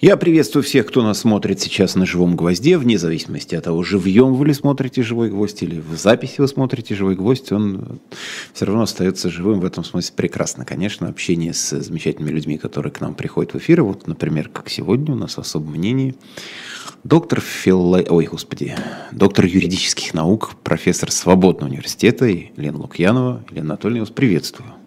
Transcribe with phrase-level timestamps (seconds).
[0.00, 4.32] Я приветствую всех, кто нас смотрит сейчас на «Живом гвозде», вне зависимости от того, живьем
[4.32, 8.00] вы ли смотрите «Живой гвоздь» или в записи вы смотрите «Живой гвоздь», он
[8.54, 10.64] все равно остается живым в этом смысле прекрасно.
[10.64, 15.12] Конечно, общение с замечательными людьми, которые к нам приходят в эфир, вот, например, как сегодня
[15.12, 16.14] у нас в мнении,
[17.04, 18.02] доктор фило...
[18.08, 18.74] Ой, господи,
[19.12, 23.44] доктор юридических наук, профессор Свободного университета Елена Лукьянова.
[23.50, 24.79] Елена Анатольевна, вас приветствую.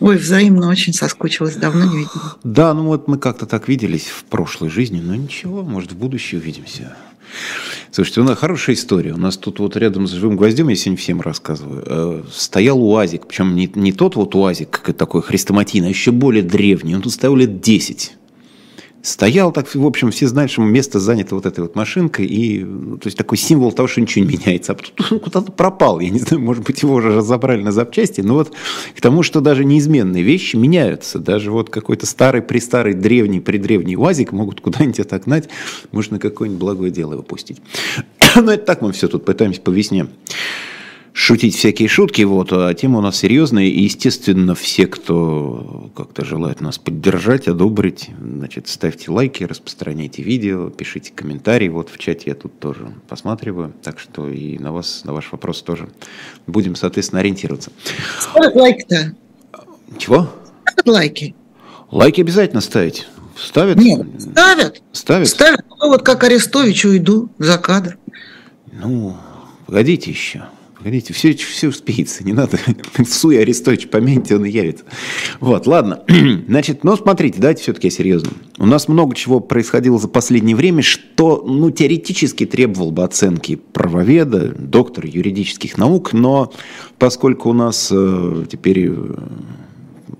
[0.00, 2.36] Ой, взаимно очень соскучилась, давно не видела.
[2.44, 6.40] Да, ну вот мы как-то так виделись в прошлой жизни, но ничего, может, в будущее
[6.40, 6.96] увидимся.
[7.90, 9.12] Слушайте, у нас хорошая история.
[9.12, 13.26] У нас тут вот рядом с живым гвоздем, я сегодня всем рассказываю, э, стоял УАЗик.
[13.26, 16.94] Причем не, не тот вот УАЗик, такой хрестоматийный, а еще более древний.
[16.94, 18.17] Он тут стоял лет 10
[19.02, 22.96] стоял так, в общем, все знают, что место занято вот этой вот машинкой, и, ну,
[22.98, 24.72] то есть, такой символ того, что ничего не меняется.
[24.72, 24.76] А
[25.10, 28.52] он куда-то пропал, я не знаю, может быть, его уже разобрали на запчасти, но вот
[28.96, 34.32] к тому, что даже неизменные вещи меняются, даже вот какой-то старый, престарый, древний, предревний УАЗик
[34.32, 35.48] могут куда-нибудь отогнать,
[35.92, 37.60] может, на какое-нибудь благое дело выпустить.
[38.36, 40.08] но это так мы все тут пытаемся по весне
[41.18, 46.60] шутить всякие шутки, вот, а тема у нас серьезная, и, естественно, все, кто как-то желает
[46.60, 52.60] нас поддержать, одобрить, значит, ставьте лайки, распространяйте видео, пишите комментарии, вот в чате я тут
[52.60, 55.88] тоже посматриваю, так что и на вас, на ваш вопрос тоже
[56.46, 57.72] будем, соответственно, ориентироваться.
[58.20, 59.16] Ставят лайки-то?
[59.98, 60.30] Чего?
[60.62, 61.34] Ставят лайки.
[61.90, 63.08] Лайки обязательно ставить.
[63.36, 63.76] Ставят?
[63.76, 64.82] Нет, ставят.
[64.92, 65.28] Ставят?
[65.28, 65.64] Ставят.
[65.68, 67.98] Ну, вот как Арестович уйду за кадр.
[68.70, 69.16] Ну,
[69.66, 70.44] погодите еще.
[70.78, 72.56] Погодите, все, все успеется, не надо.
[73.04, 74.84] Суй Арестович, помяньте, он и явится.
[75.40, 76.04] Вот, ладно.
[76.48, 78.30] Значит, ну, смотрите, давайте все-таки серьезно.
[78.58, 84.54] У нас много чего происходило за последнее время, что, ну, теоретически требовало бы оценки правоведа,
[84.56, 86.52] доктора юридических наук, но
[86.98, 89.16] поскольку у нас э, теперь э,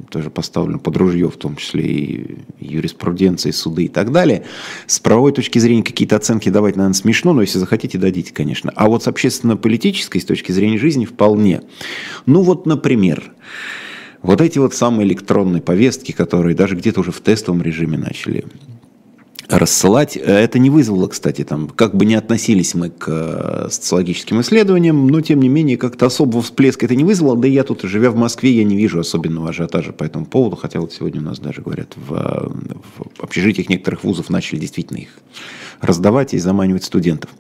[0.08, 4.44] тоже поставлено под ружье, в том числе и юриспруденции, суды и так далее.
[4.86, 8.72] С правовой точки зрения какие-то оценки давать, наверное, смешно, но если захотите, дадите, конечно.
[8.74, 11.62] А вот с общественно-политической, с точки зрения жизни, вполне.
[12.26, 13.32] Ну вот, например,
[14.22, 18.44] вот эти вот самые электронные повестки, которые даже где-то уже в тестовом режиме начали
[19.48, 20.16] рассылать.
[20.16, 25.20] Это не вызвало, кстати, там, как бы не относились мы к э, социологическим исследованиям, но
[25.20, 27.36] тем не менее как-то особого всплеска это не вызвало.
[27.36, 30.56] Да и я тут, живя в Москве, я не вижу особенного ажиотажа по этому поводу,
[30.56, 32.52] хотя вот сегодня у нас даже говорят, в,
[32.96, 35.18] в общежитиях некоторых вузов начали действительно их
[35.80, 37.30] раздавать и заманивать студентов.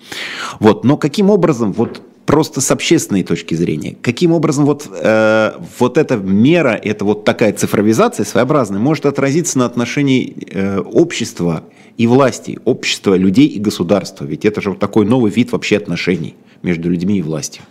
[0.60, 0.84] Вот.
[0.84, 3.96] Но каким образом вот просто с общественной точки зрения.
[4.02, 9.64] Каким образом вот, э, вот эта мера, это вот такая цифровизация своеобразная, может отразиться на
[9.64, 11.64] отношении э, общества
[11.98, 14.24] и власти, общества, людей и государства?
[14.24, 17.62] Ведь это же вот такой новый вид вообще отношений между людьми и властью.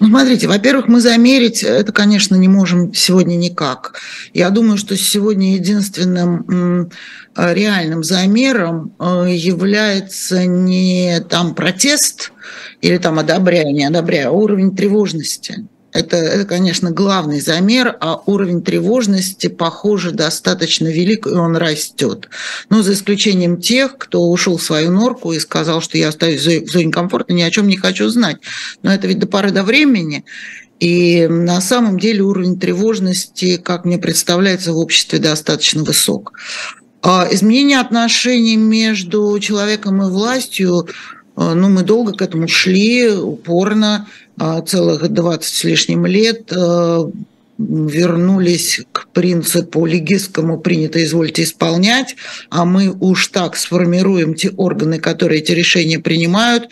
[0.00, 4.00] Ну, смотрите, во-первых, мы замерить это, конечно, не можем сегодня никак.
[4.32, 6.88] Я думаю, что сегодня единственным
[7.36, 12.32] реальным замером э, является не там протест,
[12.80, 15.66] или там одобряю, не одобряю, а уровень тревожности.
[15.92, 22.28] Это, это, конечно, главный замер, а уровень тревожности, похоже, достаточно велик, и он растет.
[22.68, 26.70] Но за исключением тех, кто ушел в свою норку и сказал, что я остаюсь в
[26.70, 28.36] зоне комфорта, ни о чем не хочу знать.
[28.82, 30.24] Но это ведь до поры до времени.
[30.78, 36.34] И на самом деле уровень тревожности, как мне представляется, в обществе достаточно высок.
[37.02, 40.86] А изменение отношений между человеком и властью
[41.38, 47.08] а, ну, мы долго к этому шли, упорно, а, целых 20 с лишним лет а,
[47.58, 52.16] вернулись к принципу легистскому «принято, извольте исполнять»,
[52.50, 56.70] а мы уж так сформируем те органы, которые эти решения принимают,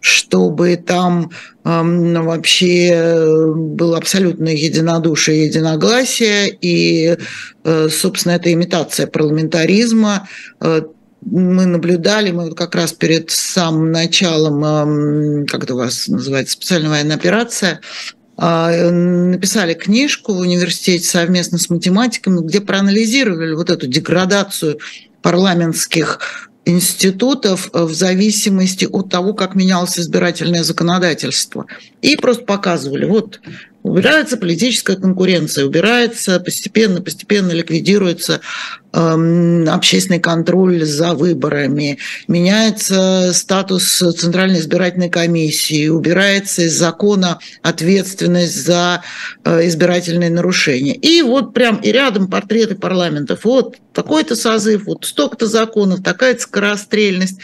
[0.00, 1.30] чтобы там
[1.64, 1.82] э,
[2.22, 7.16] вообще было абсолютное единодушие единогласие, и,
[7.64, 10.28] э, собственно, это имитация парламентаризма,
[10.60, 10.82] э,
[11.24, 16.90] мы наблюдали, мы вот как раз перед самым началом, как это у вас называется, специальная
[16.90, 17.80] военная операция,
[18.36, 24.78] а, написали книжку в университете совместно с математиками, где проанализировали вот эту деградацию
[25.22, 31.66] парламентских институтов в зависимости от того, как менялось избирательное законодательство.
[32.02, 33.40] И просто показывали, вот
[33.82, 41.98] убирается политическая конкуренция, убирается постепенно, постепенно ликвидируется Эм, общественный контроль за выборами,
[42.28, 43.84] меняется статус
[44.18, 49.02] Центральной избирательной комиссии, убирается из закона ответственность за
[49.44, 50.94] э, избирательные нарушения.
[50.94, 53.40] И вот прям и рядом портреты парламентов.
[53.44, 57.38] Вот такой-то созыв, вот столько-то законов, такая-то скорострельность.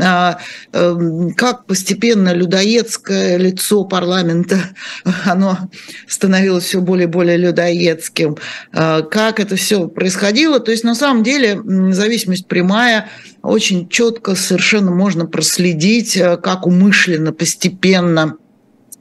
[0.00, 0.38] А,
[0.72, 4.58] эм, как постепенно людоедское лицо парламента,
[5.24, 5.58] оно
[6.06, 8.36] становилось все более и более людоедским.
[8.72, 10.60] А, как это все происходило.
[10.60, 11.58] То есть, на самом деле
[11.94, 13.08] зависимость прямая,
[13.42, 18.36] очень четко совершенно можно проследить, э, как умышленно, постепенно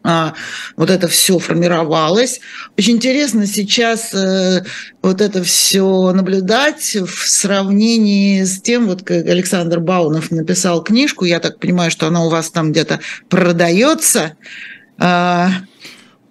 [0.03, 0.33] а,
[0.77, 2.39] вот это все формировалось.
[2.77, 4.63] Очень интересно сейчас э,
[5.01, 11.41] вот это все наблюдать в сравнении с тем, вот как Александр Баунов написал книжку, я
[11.41, 14.37] так понимаю, что она у вас там где-то продается.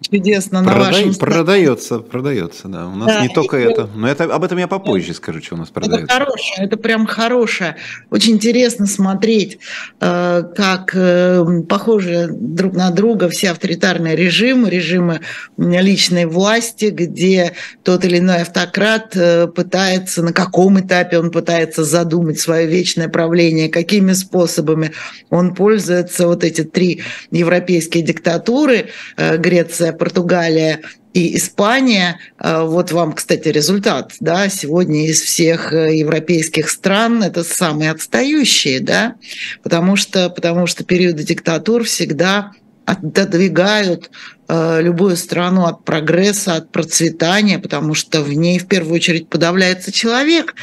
[0.02, 2.86] Чудесно на Продай, вашем Продается, продается, да.
[2.86, 3.86] У нас да, не только это.
[3.94, 6.06] Но это, об этом я попозже скажу, что у нас продается.
[6.06, 7.76] Это хорошее, это прям хорошее.
[8.08, 9.58] Очень интересно смотреть,
[10.00, 15.20] э, как э, похожи друг на друга все авторитарные режимы, режимы
[15.58, 17.52] личной власти, где
[17.82, 23.68] тот или иной автократ э, пытается, на каком этапе он пытается задумать свое вечное правление,
[23.68, 24.92] какими способами
[25.28, 26.26] он пользуется.
[26.26, 28.88] Вот эти три европейские диктатуры,
[29.18, 30.80] Греция, Португалия
[31.12, 32.18] и Испания.
[32.38, 34.12] А, вот вам, кстати, результат.
[34.20, 34.48] Да?
[34.48, 39.16] Сегодня из всех э, европейских стран это самые отстающие, да?
[39.62, 42.52] потому, что, потому что периоды диктатур всегда
[42.84, 44.10] отодвигают
[44.48, 49.92] э, любую страну от прогресса, от процветания, потому что в ней в первую очередь подавляется
[49.92, 50.54] человек.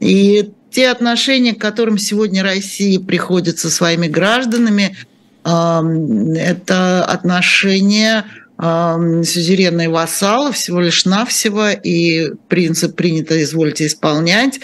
[0.00, 4.96] И те отношения, к которым сегодня Россия приходит со своими гражданами,
[5.44, 8.24] это отношения
[8.64, 14.60] сюзеренные вассалы всего лишь навсего, и принцип принято извольте исполнять,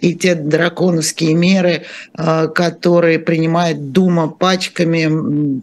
[0.00, 1.84] и те драконовские меры,
[2.14, 5.62] а, которые принимает Дума пачками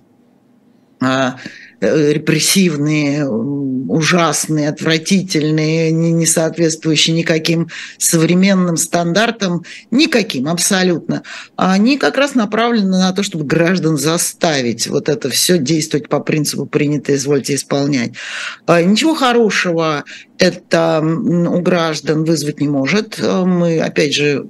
[1.02, 1.38] а,
[1.82, 11.24] репрессивные, ужасные, отвратительные, не соответствующие никаким современным стандартам, никаким абсолютно.
[11.56, 16.20] А они как раз направлены на то, чтобы граждан заставить вот это все действовать по
[16.20, 18.12] принципу принято, извольте исполнять.
[18.68, 20.04] А ничего хорошего
[20.38, 23.20] это у граждан вызвать не может.
[23.20, 24.48] Мы, опять же,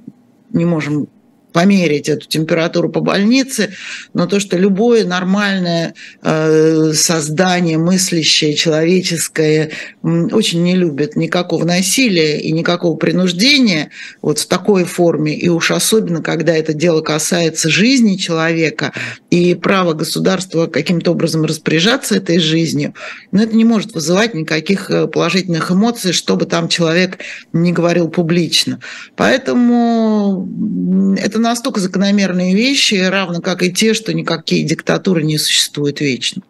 [0.52, 1.08] не можем
[1.52, 3.70] померить эту температуру по больнице,
[4.14, 9.70] но то, что любое нормальное э, создание, мыслящее, человеческое,
[10.02, 13.90] очень не любит никакого насилия и никакого принуждения
[14.20, 18.92] вот в такой форме, и уж особенно, когда это дело касается жизни человека
[19.30, 22.94] и права государства каким-то образом распоряжаться этой жизнью,
[23.30, 27.18] но это не может вызывать никаких э, положительных эмоций, чтобы там человек
[27.52, 28.80] не говорил публично.
[29.16, 30.48] Поэтому
[31.18, 36.42] это настолько закономерные вещи, равно как и те, что никакие диктатуры не существуют вечно.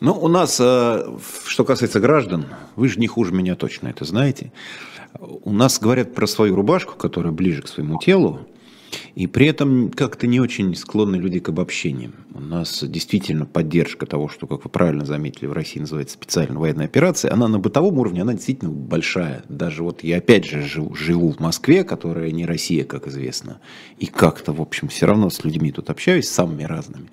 [0.00, 1.06] Ну, у нас, э,
[1.46, 2.46] что касается граждан,
[2.76, 4.52] вы же не хуже меня точно это знаете.
[5.18, 8.46] У нас говорят про свою рубашку, которая ближе к своему телу,
[9.14, 12.12] и при этом как-то не очень склонны люди к обобщениям.
[12.34, 16.86] У нас действительно поддержка того, что, как вы правильно заметили, в России называется специальная военная
[16.86, 19.44] операция, она на бытовом уровне, она действительно большая.
[19.48, 23.60] Даже вот я опять же живу, живу в Москве, которая не Россия, как известно,
[23.98, 27.08] и как-то, в общем, все равно с людьми тут общаюсь, самыми разными.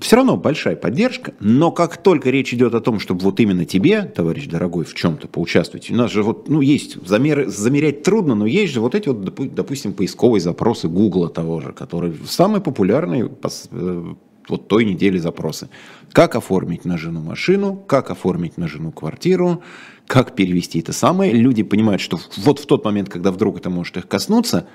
[0.00, 4.02] Все равно большая поддержка, но как только речь идет о том, чтобы вот именно тебе,
[4.02, 8.46] товарищ дорогой, в чем-то поучаствовать, у нас же вот, ну, есть, замер, замерять трудно, но
[8.46, 9.24] есть же вот эти вот,
[9.54, 13.28] допустим, поисковые запросы Google, Гугла того же, который самый популярный
[13.70, 14.14] э,
[14.48, 15.68] вот той недели запросы.
[16.12, 19.62] Как оформить на жену машину, как оформить на жену квартиру,
[20.06, 21.32] как перевести это самое.
[21.32, 24.66] Люди понимают, что вот в тот момент, когда вдруг это может их коснуться,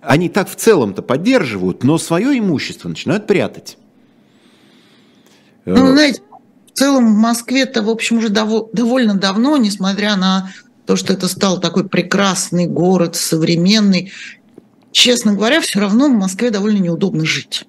[0.00, 3.76] они так в целом-то поддерживают, но свое имущество начинают прятать.
[5.66, 6.22] Ну, знаете,
[6.72, 10.50] в целом в Москве-то, в общем, уже довольно давно, несмотря на
[10.86, 14.10] то, что это стал такой прекрасный город, современный,
[14.92, 17.64] честно говоря, все равно в Москве довольно неудобно жить.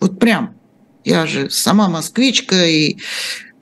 [0.00, 0.56] Вот прям.
[1.04, 2.96] Я же сама москвичка и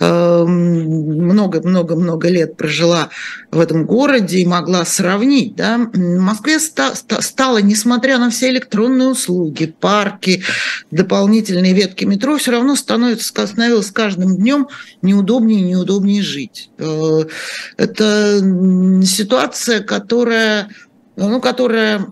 [0.00, 3.10] много-много-много эм, лет прожила
[3.50, 5.56] в этом городе и могла сравнить.
[5.56, 5.76] Да?
[5.76, 10.42] В Москве ста- ста- стало, несмотря на все электронные услуги, парки,
[10.90, 14.68] дополнительные ветки метро, все равно становится, становилось с каждым днем
[15.02, 16.70] неудобнее и неудобнее жить.
[16.78, 17.24] Э,
[17.76, 18.40] это
[19.04, 20.70] ситуация, которая,
[21.16, 22.06] ну, которая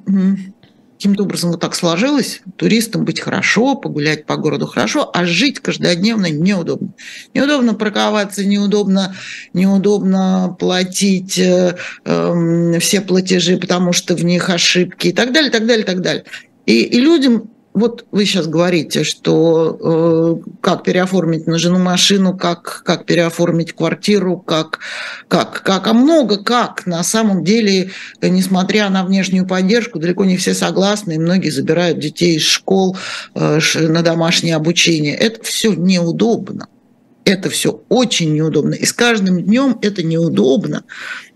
[0.98, 6.28] каким-то образом вот так сложилось, туристам быть хорошо, погулять по городу хорошо, а жить каждодневно
[6.28, 6.92] неудобно.
[7.34, 9.14] Неудобно парковаться, неудобно,
[9.52, 15.66] неудобно платить э, э, все платежи, потому что в них ошибки и так далее, так
[15.66, 16.24] далее, так далее.
[16.66, 22.82] И, и людям вот вы сейчас говорите, что э, как переоформить на жену машину, как,
[22.84, 24.80] как переоформить квартиру, как,
[25.28, 26.86] как, как, а много как.
[26.86, 32.36] На самом деле, несмотря на внешнюю поддержку, далеко не все согласны, и многие забирают детей
[32.36, 32.96] из школ
[33.34, 35.14] э, на домашнее обучение.
[35.14, 36.68] Это все неудобно.
[37.24, 38.72] Это все очень неудобно.
[38.72, 40.84] И с каждым днем это неудобно,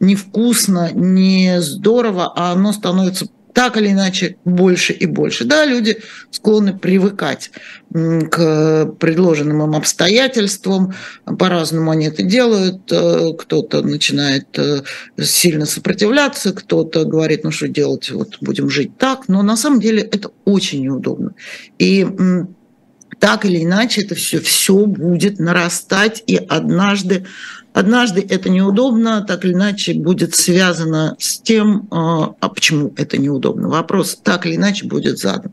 [0.01, 5.45] невкусно, не здорово, а оно становится так или иначе больше и больше.
[5.45, 5.99] Да, люди
[6.31, 7.51] склонны привыкать
[7.93, 10.95] к предложенным им обстоятельствам,
[11.39, 14.83] по-разному они это делают, э, кто-то начинает э,
[15.21, 20.03] сильно сопротивляться, кто-то говорит, ну что делать, вот будем жить так, но на самом деле
[20.03, 21.35] это очень неудобно.
[21.79, 22.07] И
[23.19, 27.27] так или иначе это все, все будет нарастать, и однажды
[27.75, 33.69] Однажды это неудобно, так или иначе будет связано с тем, а, а почему это неудобно.
[33.69, 35.53] Вопрос так или иначе будет задан.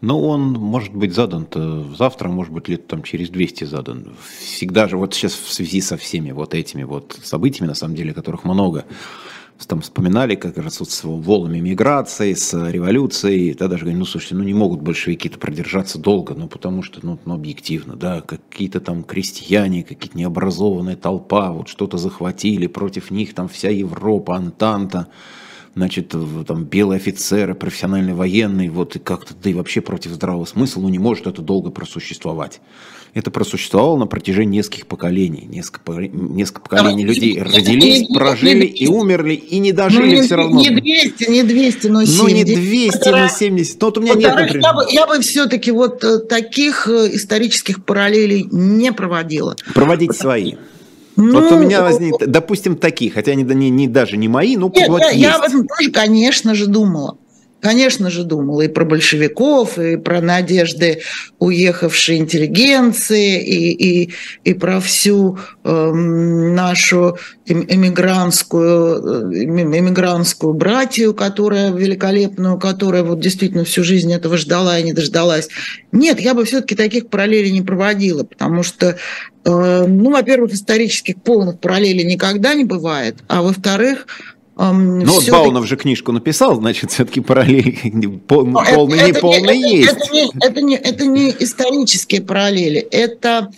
[0.00, 4.14] Но он может быть задан-то завтра, может быть, лет там через 200 задан.
[4.38, 8.14] Всегда же вот сейчас в связи со всеми вот этими вот событиями, на самом деле,
[8.14, 8.84] которых много,
[9.66, 14.34] там вспоминали как раз вот с волнами миграции, с революцией, да, даже говорили, ну, слушайте,
[14.34, 19.04] ну, не могут большевики-то продержаться долго, ну, потому что, ну, ну объективно, да, какие-то там
[19.04, 25.08] крестьяне, какие-то необразованная толпа, вот что-то захватили, против них там вся Европа, Антанта,
[25.74, 26.14] значит,
[26.46, 30.88] там белые офицеры, профессиональные военные, вот и как-то, да и вообще против здравого смысла, ну,
[30.88, 32.60] не может это долго просуществовать
[33.14, 35.46] это просуществовало на протяжении нескольких поколений.
[35.48, 40.60] Несколько, несколько поколений людей родились, прожили и умерли, и не дожили ну, все равно.
[40.60, 42.22] Не 200, не 200, но 70.
[42.22, 43.80] Ну, не 200, но 70.
[43.80, 44.62] Ну, вот у меня нет, например.
[44.62, 49.54] Я бы, я бы все-таки вот э, таких э, исторических параллелей не проводила.
[49.74, 50.54] Проводить свои.
[51.16, 54.70] Ну, вот у меня возник, допустим, такие, хотя они не, не, даже не мои, но
[54.74, 55.20] нет, вот я, есть.
[55.20, 57.18] я об этом тоже, конечно же, думала
[57.64, 61.00] конечно же, думала и про большевиков, и про надежды
[61.38, 64.10] уехавшей интеллигенции, и, и,
[64.44, 67.16] и про всю э, нашу
[67.46, 74.92] эмигрантскую, э, эмигрантскую братью, которая великолепную, которая вот действительно всю жизнь этого ждала и не
[74.92, 75.48] дождалась.
[75.90, 81.60] Нет, я бы все-таки таких параллелей не проводила, потому что э, ну, во-первых, исторических полных
[81.60, 84.06] параллелей никогда не бывает, а во-вторых,
[84.56, 89.92] ну вот Баунов же книжку написал, значит, все-таки параллели полные, не полные есть.
[89.92, 93.50] Это не, это, не, это не исторические параллели, это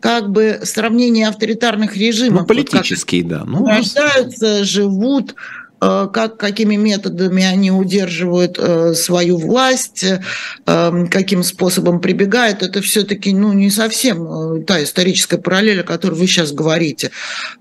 [0.00, 2.42] как бы сравнение авторитарных режимов.
[2.42, 3.44] Ну, политические, вот да.
[3.46, 5.36] Ну, рождаются, живут,
[5.82, 13.52] как, какими методами они удерживают э, свою власть, э, каким способом прибегают, это все-таки ну,
[13.52, 17.10] не совсем та историческая параллель, о которой вы сейчас говорите.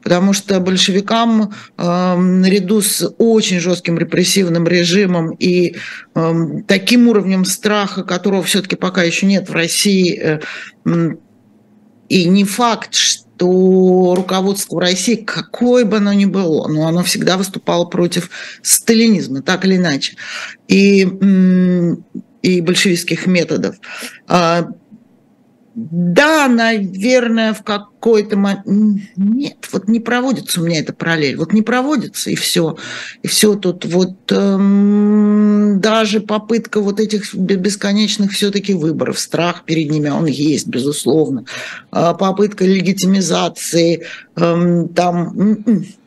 [0.03, 5.75] Потому что большевикам наряду с очень жестким репрессивным режимом и
[6.67, 10.39] таким уровнем страха, которого все-таки пока еще нет в России,
[12.09, 17.37] и не факт, что то руководство России, какое бы оно ни было, но оно всегда
[17.37, 18.29] выступало против
[18.61, 20.15] сталинизма, так или иначе,
[20.67, 21.07] и,
[22.43, 23.77] и большевистских методов.
[25.73, 28.65] Да, наверное, в какой-то момент...
[29.15, 31.37] Нет, вот не проводится у меня эта параллель.
[31.37, 32.75] Вот не проводится, и все.
[33.23, 40.09] И все тут вот эм, даже попытка вот этих бесконечных все-таки выборов, страх перед ними,
[40.09, 41.45] он есть, безусловно.
[41.89, 45.55] А попытка легитимизации, эм, там...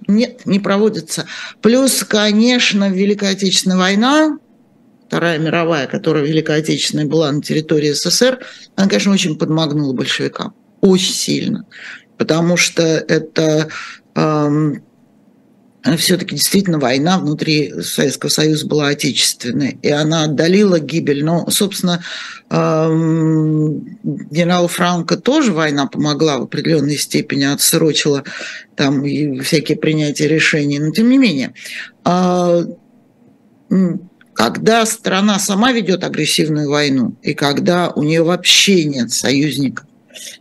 [0.06, 1.24] Нет, не проводится.
[1.62, 4.38] Плюс, конечно, Великая Отечественная война,
[5.14, 8.40] Вторая мировая, которая Великая Отечественная была на территории СССР,
[8.74, 10.54] она, конечно, очень подмагнула большевикам.
[10.80, 11.66] Очень сильно.
[12.18, 13.68] Потому что это
[14.16, 14.82] эм,
[15.98, 21.24] все-таки действительно война внутри Советского Союза была отечественной, и она отдалила гибель.
[21.24, 22.02] Но, собственно,
[22.50, 28.24] эм, генералу Франко тоже война помогла в определенной степени, отсрочила
[28.74, 29.04] там
[29.44, 31.54] всякие принятия решений, но тем не менее.
[32.02, 32.64] А,
[34.34, 39.86] когда страна сама ведет агрессивную войну, и когда у нее вообще нет союзников,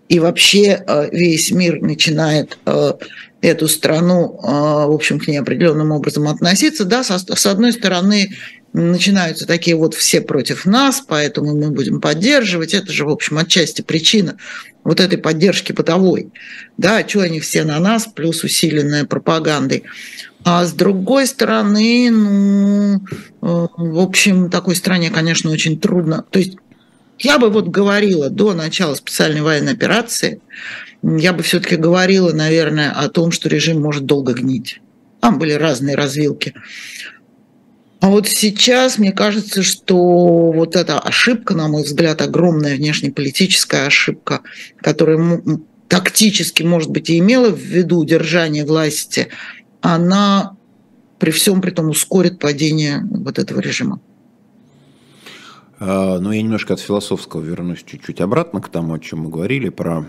[0.09, 2.93] и вообще э, весь мир начинает э,
[3.41, 8.29] эту страну, э, в общем, к ней определенным образом относиться, да, с одной стороны,
[8.73, 12.73] начинаются такие вот все против нас, поэтому мы будем поддерживать.
[12.73, 14.38] Это же, в общем, отчасти причина
[14.83, 16.31] вот этой поддержки бытовой.
[16.77, 19.83] Да, что они все на нас, плюс усиленная пропагандой.
[20.43, 23.00] А с другой стороны, ну, э,
[23.41, 26.25] в общем, такой стране, конечно, очень трудно.
[26.29, 26.57] То есть
[27.19, 30.41] я бы вот говорила до начала специальной военной операции,
[31.01, 34.81] я бы все-таки говорила, наверное, о том, что режим может долго гнить.
[35.21, 36.53] Там были разные развилки.
[38.01, 44.41] А вот сейчас мне кажется, что вот эта ошибка, на мой взгляд, огромная внешнеполитическая ошибка,
[44.81, 45.41] которая
[45.88, 49.29] тактически, может быть, и имела в виду удержание власти
[49.83, 50.55] она
[51.19, 53.99] при всем при том ускорит падение вот этого режима.
[55.79, 59.69] А, ну, я немножко от философского вернусь чуть-чуть обратно к тому, о чем мы говорили,
[59.69, 60.05] про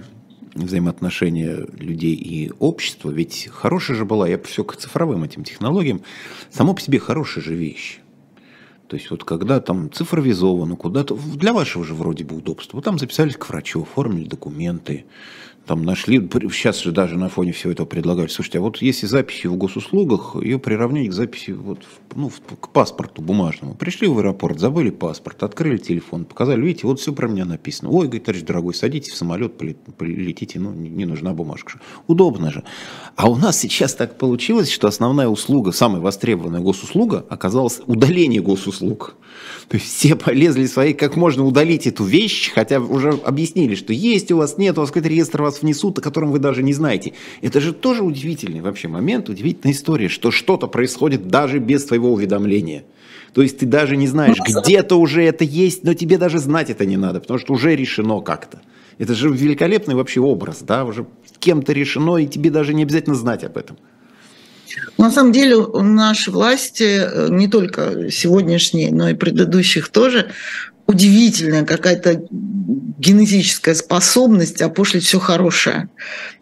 [0.55, 3.11] взаимоотношения людей и общества.
[3.11, 6.03] Ведь хорошая же была, я все к цифровым этим технологиям,
[6.51, 7.99] само по себе хорошая же вещь.
[8.87, 12.99] То есть вот когда там цифровизовано, куда-то, для вашего же вроде бы удобства, вы там
[12.99, 15.07] записались к врачу, оформили документы,
[15.67, 16.19] там нашли,
[16.53, 20.37] сейчас же даже на фоне всего этого предлагают, слушайте, а вот если записи в госуслугах,
[20.43, 21.81] ее приравнять к записи вот,
[22.15, 22.31] ну,
[22.61, 23.75] к паспорту бумажному.
[23.75, 27.91] Пришли в аэропорт, забыли паспорт, открыли телефон, показали, видите, вот все про меня написано.
[27.91, 31.81] Ой, говорит, товарищ дорогой, садитесь в самолет, полетите, ну, не, не нужна бумажка.
[32.07, 32.63] Удобно же.
[33.17, 39.17] А у нас сейчас так получилось, что основная услуга, самая востребованная госуслуга, оказалась удаление госуслуг.
[39.69, 44.31] То есть все полезли свои, как можно удалить эту вещь, хотя уже объяснили, что есть
[44.31, 47.13] у вас, нет, у вас какой-то реестр вас внесут, о котором вы даже не знаете.
[47.43, 52.85] Это же тоже удивительный вообще момент, удивительная история, что что-то происходит даже без твоего уведомления.
[53.33, 56.71] То есть ты даже не знаешь, ну, где-то уже это есть, но тебе даже знать
[56.71, 58.63] это не надо, потому что уже решено как-то.
[58.99, 61.07] Это же великолепный вообще образ, да, уже
[61.41, 63.77] кем-то решено, и тебе даже не обязательно знать об этом.
[64.99, 70.31] На самом деле наши власти, э, не только сегодняшние, но и предыдущих тоже,
[70.87, 72.23] удивительная какая-то
[72.99, 75.89] генетическая способность опошлить все хорошее.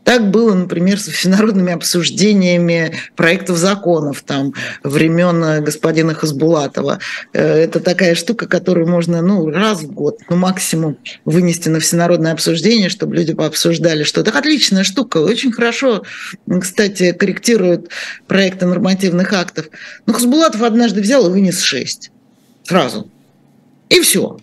[0.04, 6.98] Так было, например, с всенародными обсуждениями проектов законов там, времен господина Хасбулатова.
[7.32, 12.32] Э, это такая штука, которую можно ну, раз в год, ну максимум, вынести на всенародное
[12.32, 16.02] обсуждение, чтобы люди пообсуждали что это отличная штука, очень хорошо,
[16.60, 17.90] кстати, корректирует
[18.26, 19.66] проекты нормативных актов.
[20.06, 22.10] Но Хасбулатов однажды взял и вынес шесть.
[22.64, 23.10] Сразу.
[23.92, 24.38] И все.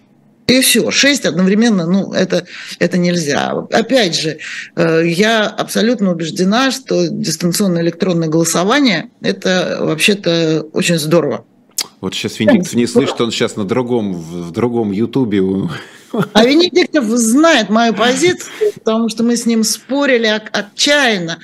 [0.48, 2.46] И все, шесть одновременно, ну, это,
[2.80, 3.52] это нельзя.
[3.72, 4.40] Опять же,
[4.76, 11.46] э, я абсолютно убеждена, что дистанционное электронное голосование– это вообще-то очень здорово.
[12.02, 15.44] Вот сейчас Венедиктов не слышит, он сейчас на другом, в другом Ютубе.
[16.34, 21.40] А Венедиктов знает мою позицию, потому что мы с ним спорили отчаянно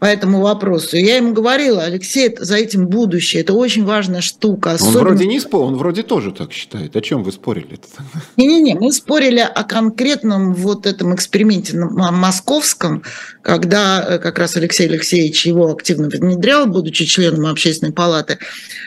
[0.00, 0.96] по этому вопросу.
[0.96, 4.72] я ему говорила, Алексей, это за этим будущее, это очень важная штука.
[4.72, 4.98] Особенно...
[4.98, 6.96] Он вроде не спорил, он вроде тоже так считает.
[6.96, 7.78] О чем вы спорили?
[8.38, 13.02] Не-не-не, мы спорили о конкретном вот этом эксперименте московском,
[13.42, 18.38] когда э, как раз Алексей Алексеевич его активно внедрял, будучи членом общественной палаты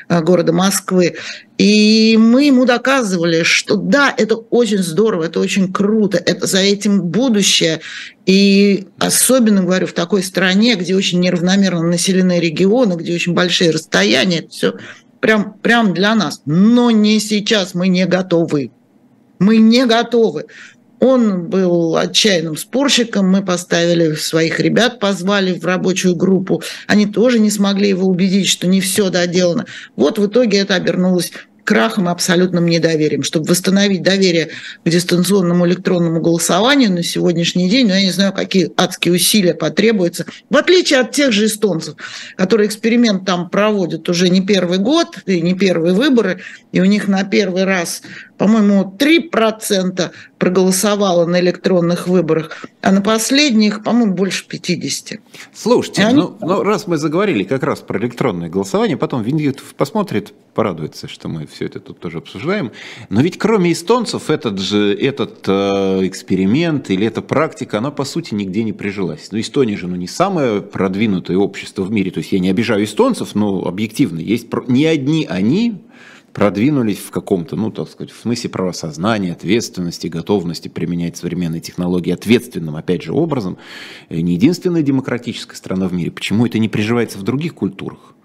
[0.09, 1.15] э, города Москвы.
[1.57, 7.03] И мы ему доказывали, что да, это очень здорово, это очень круто, это за этим
[7.03, 7.81] будущее.
[8.25, 14.39] И особенно, говорю, в такой стране, где очень неравномерно населенные регионы, где очень большие расстояния,
[14.39, 14.73] это все
[15.19, 16.41] прям, прям для нас.
[16.45, 18.71] Но не сейчас, мы не готовы.
[19.39, 20.45] Мы не готовы.
[21.03, 26.63] Он был отчаянным спорщиком, мы поставили своих ребят, позвали в рабочую группу.
[26.87, 29.65] Они тоже не смогли его убедить, что не все доделано.
[29.97, 31.33] Вот в итоге это обернулось
[31.65, 33.23] крахом и абсолютным недоверием.
[33.23, 34.49] Чтобы восстановить доверие
[34.83, 40.25] к дистанционному электронному голосованию на сегодняшний день, ну, я не знаю, какие адские усилия потребуются,
[40.49, 41.95] в отличие от тех же эстонцев,
[42.37, 47.07] которые эксперимент там проводят уже не первый год и не первые выборы, и у них
[47.07, 48.01] на первый раз
[48.43, 55.21] по-моему, 3% проголосовало на электронных выборах, а на последних, по-моему, больше 50.
[55.53, 56.17] Слушайте, они...
[56.17, 61.29] ну, ну раз мы заговорили как раз про электронное голосование, потом Виндитов посмотрит, порадуется, что
[61.29, 62.73] мы все это тут тоже обсуждаем.
[63.07, 68.33] Но ведь кроме эстонцев этот же этот э, эксперимент или эта практика, она по сути
[68.33, 69.29] нигде не прижилась.
[69.31, 72.11] Ну, Эстония же ну, не самое продвинутое общество в мире.
[72.11, 75.82] То есть я не обижаю эстонцев, но объективно есть не одни они
[76.33, 82.75] продвинулись в каком-то, ну, так сказать, в смысле правосознания, ответственности, готовности применять современные технологии ответственным,
[82.75, 83.57] опять же, образом.
[84.09, 86.11] Не единственная демократическая страна в мире.
[86.11, 88.15] Почему это не приживается в других культурах?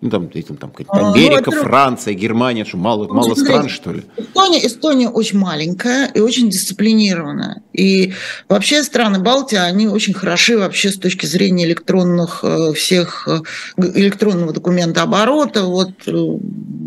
[0.00, 4.04] Ну, там, там, там а, Америка, ну, Франция, Германия, что мало, мало стран, что ли?
[4.16, 7.62] Эстония, Эстония очень маленькая и очень дисциплинированная.
[7.72, 8.12] И
[8.48, 13.40] вообще страны Балтии, они очень хороши вообще с точки зрения электронных э, всех, э,
[13.76, 15.64] электронного документа оборота.
[15.64, 16.38] Вот э,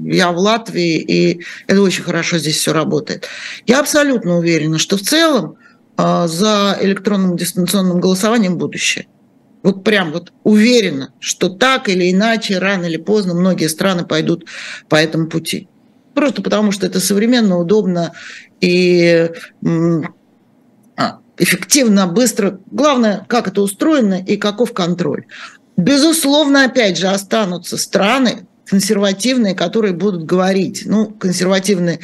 [0.05, 3.27] я в Латвии, и это очень хорошо здесь все работает.
[3.67, 5.57] Я абсолютно уверена, что в целом
[5.97, 9.05] за электронным дистанционным голосованием будущее
[9.63, 14.45] вот прям вот уверена, что так или иначе, рано или поздно многие страны пойдут
[14.89, 15.67] по этому пути.
[16.13, 18.13] Просто потому, что это современно, удобно
[18.59, 19.29] и
[20.97, 22.59] а, эффективно, быстро.
[22.69, 25.25] Главное, как это устроено и каков контроль.
[25.77, 31.99] Безусловно, опять же, останутся страны, консервативные, которые будут говорить, ну, консервативные,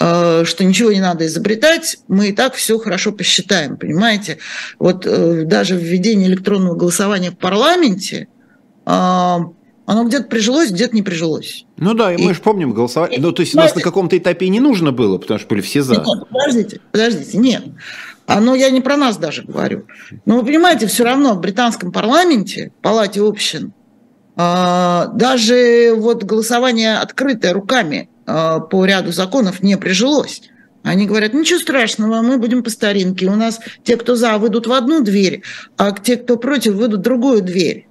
[0.00, 4.38] что ничего не надо изобретать, мы и так все хорошо посчитаем, понимаете?
[4.78, 8.28] Вот э, даже введение электронного голосования в парламенте,
[8.86, 8.90] э,
[9.90, 11.66] оно где-то прижилось, где-то не прижилось.
[11.76, 13.20] Ну да, и, и мы же помним голосование.
[13.20, 15.82] Ну, то есть у нас на каком-то этапе не нужно было, потому что были все
[15.82, 15.96] за.
[15.96, 17.64] Нет, подождите, подождите, нет.
[18.26, 19.86] Оно, я не про нас даже говорю.
[20.24, 23.72] Но вы понимаете, все равно в британском парламенте, палате общин,
[24.36, 30.42] а, даже вот голосование открытое руками а, по ряду законов не прижилось.
[30.82, 33.26] Они говорят, ничего страшного, мы будем по старинке.
[33.26, 35.42] У нас те, кто за, выйдут в одну дверь,
[35.76, 37.86] а те, кто против, выйдут в другую дверь.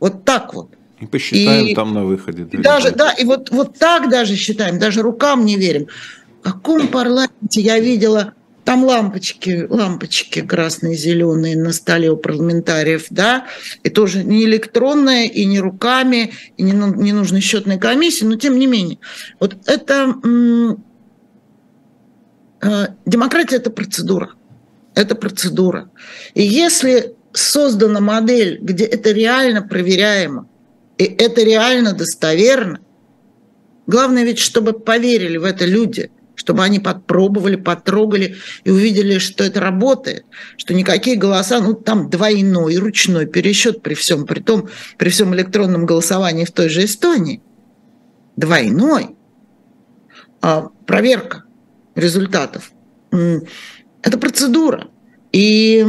[0.00, 0.70] Вот так вот.
[1.00, 2.46] И посчитаем и, там на выходе.
[2.50, 5.88] И даже, да, и вот, вот так даже считаем, даже рукам не верим.
[6.40, 13.46] В каком парламенте я видела там лампочки, лампочки красные, зеленые на столе у парламентариев, да,
[13.82, 18.58] и тоже не электронная, и не руками, и не, не нужно счетной комиссии, но тем
[18.58, 18.98] не менее.
[19.40, 20.14] Вот это
[22.62, 24.30] э, демократия– это процедура.
[24.94, 25.90] Это процедура.
[26.34, 30.48] И если создана модель, где это реально проверяемо,
[30.98, 32.78] и это реально достоверно,
[33.88, 39.60] главное ведь, чтобы поверили в это люди– чтобы они подпробовали, потрогали и увидели, что это
[39.60, 40.24] работает,
[40.56, 44.68] что никакие голоса, ну там двойной, ручной пересчет при всем, при том,
[44.98, 47.42] при всем электронном голосовании в той же Эстонии,
[48.36, 49.16] двойной,
[50.40, 51.44] а проверка
[51.94, 52.72] результатов.
[53.10, 54.88] Это процедура.
[55.32, 55.84] И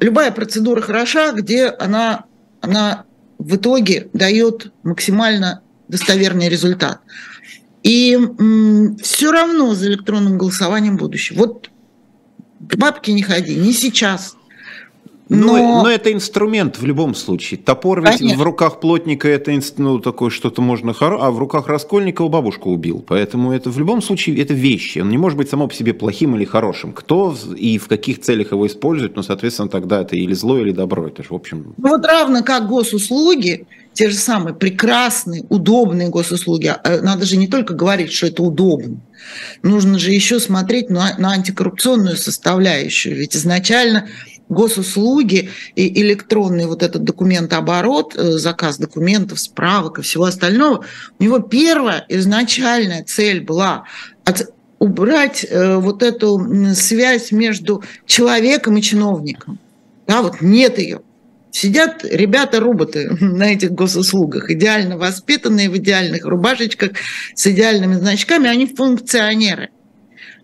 [0.00, 2.24] любая процедура хороша, где она,
[2.60, 3.04] она
[3.38, 7.00] в итоге дает максимально достоверный результат.
[7.88, 8.18] И
[9.02, 11.38] все равно за электронным голосованием будущее.
[11.38, 11.70] Вот
[12.60, 14.36] к бабке не ходи, не сейчас.
[15.30, 15.56] Но...
[15.56, 17.58] Но, но это инструмент в любом случае.
[17.58, 18.38] Топор ведь Конечно.
[18.38, 21.18] в руках плотника это ну, такое что-то можно хоро...
[21.18, 23.02] а в руках Раскольникова бабушку убил.
[23.06, 24.98] Поэтому это в любом случае это вещи.
[24.98, 26.92] Он не может быть само по себе плохим или хорошим.
[26.92, 31.06] Кто и в каких целях его использует, ну, соответственно, тогда это или зло, или добро.
[31.06, 31.74] Это же, в общем...
[31.76, 33.66] Ну, вот равно как госуслуги,
[33.98, 36.68] те же самые прекрасные, удобные госуслуги.
[36.68, 39.00] А, надо же не только говорить, что это удобно.
[39.64, 43.16] Нужно же еще смотреть на, на антикоррупционную составляющую.
[43.16, 44.06] Ведь изначально
[44.48, 50.84] госуслуги и электронный вот этот документооборот, э, заказ документов, справок и всего остального,
[51.18, 53.82] у него первая изначальная цель была
[54.78, 59.58] убрать э, вот эту связь между человеком и чиновником.
[60.06, 61.00] Да, вот нет ее.
[61.58, 66.92] Сидят ребята-роботы на этих госуслугах, идеально воспитанные, в идеальных рубашечках,
[67.34, 69.70] с идеальными значками, они функционеры.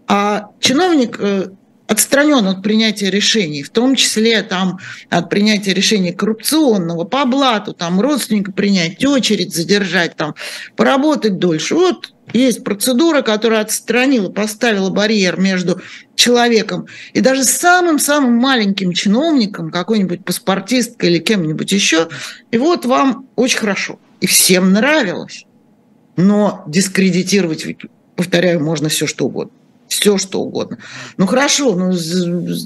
[0.09, 1.51] А чиновник э,
[1.87, 8.01] отстранен от принятия решений, в том числе там, от принятия решений коррупционного, по блату, там,
[8.01, 10.35] родственника принять, очередь задержать, там,
[10.75, 11.77] поработать дольше.
[11.77, 15.81] Вот есть процедура, которая отстранила, поставила барьер между
[16.15, 22.09] человеком и даже самым-самым маленьким чиновником, какой-нибудь паспортисткой или кем-нибудь еще.
[22.51, 23.99] И вот вам очень хорошо.
[24.21, 25.45] И всем нравилось.
[26.17, 27.67] Но дискредитировать,
[28.17, 29.53] повторяю, можно все что угодно
[29.87, 30.79] все что угодно.
[31.19, 31.95] Ну хорошо, ну,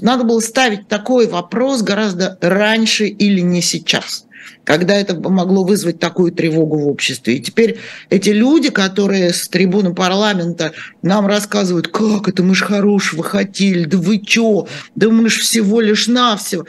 [0.01, 4.25] надо было ставить такой вопрос гораздо раньше или не сейчас
[4.63, 7.37] когда это могло вызвать такую тревогу в обществе.
[7.37, 13.23] И теперь эти люди, которые с трибуны парламента нам рассказывают, как это мы ж хорошего
[13.23, 16.65] хотели, да вы чё, да мы ж всего лишь навсего.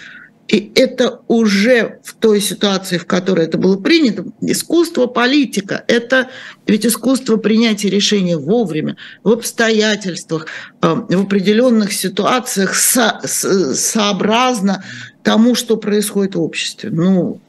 [0.50, 5.84] И это уже в той ситуации, в которой это было принято, искусство политика.
[5.86, 6.28] Это
[6.66, 10.48] ведь искусство принятия решения вовремя, в обстоятельствах,
[10.82, 14.82] э, в определенных ситуациях со, сообразно
[15.22, 16.90] тому, что происходит в обществе.
[16.90, 17.40] Ну,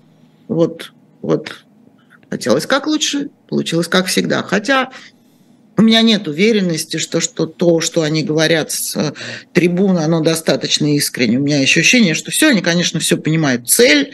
[0.51, 1.63] вот, вот
[2.29, 4.43] хотелось как лучше, получилось как всегда.
[4.43, 4.91] Хотя
[5.77, 9.13] у меня нет уверенности, что, что то, что они говорят с э,
[9.53, 11.37] трибуны, оно достаточно искренне.
[11.37, 13.69] У меня ощущение, что все, они, конечно, все понимают.
[13.69, 14.11] Цель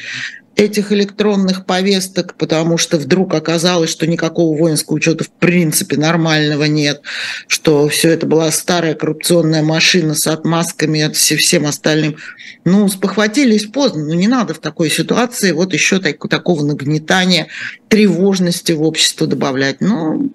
[0.57, 7.01] этих электронных повесток, потому что вдруг оказалось, что никакого воинского учета в принципе нормального нет,
[7.47, 12.17] что все это была старая коррупционная машина с отмазками от всем остальным.
[12.65, 17.47] Ну, спохватились поздно, ну не надо в такой ситуации вот еще так, такого нагнетания
[17.87, 19.79] тревожности в общество добавлять.
[19.79, 20.31] Ну,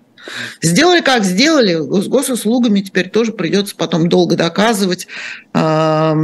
[0.61, 5.09] Сделали как сделали, с госуслугами теперь тоже придется потом долго доказывать,
[5.53, 6.17] что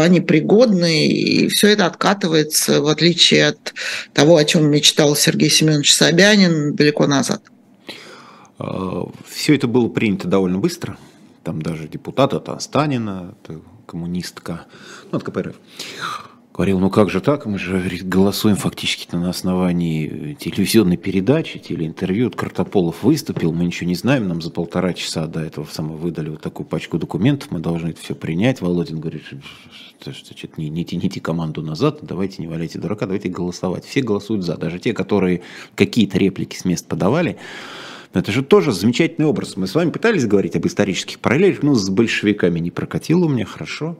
[0.00, 3.74] они пригодны, и все это откатывается, в отличие от
[4.12, 7.42] того, о чем мечтал Сергей Семенович Собянин далеко назад.
[8.58, 10.98] А, все это было принято довольно быстро.
[11.44, 13.34] Там даже депутат от Астанина,
[13.86, 14.66] коммунистка,
[15.12, 15.54] ну, от КПРФ
[16.56, 22.36] говорил, ну как же так, мы же голосуем фактически на основании телевизионной передачи, телеинтервью, от
[22.36, 26.40] Картополов выступил, мы ничего не знаем, нам за полтора часа до этого самого выдали вот
[26.40, 28.62] такую пачку документов, мы должны это все принять.
[28.62, 33.28] Володин говорит, что, что, что не, не тяните команду назад, давайте не валяйте дурака, давайте
[33.28, 33.84] голосовать.
[33.84, 35.42] Все голосуют за, даже те, которые
[35.74, 37.36] какие-то реплики с мест подавали,
[38.14, 39.56] Но это же тоже замечательный образ.
[39.56, 43.44] Мы с вами пытались говорить об исторических параллелях, ну, с большевиками не прокатило у меня
[43.44, 43.98] хорошо.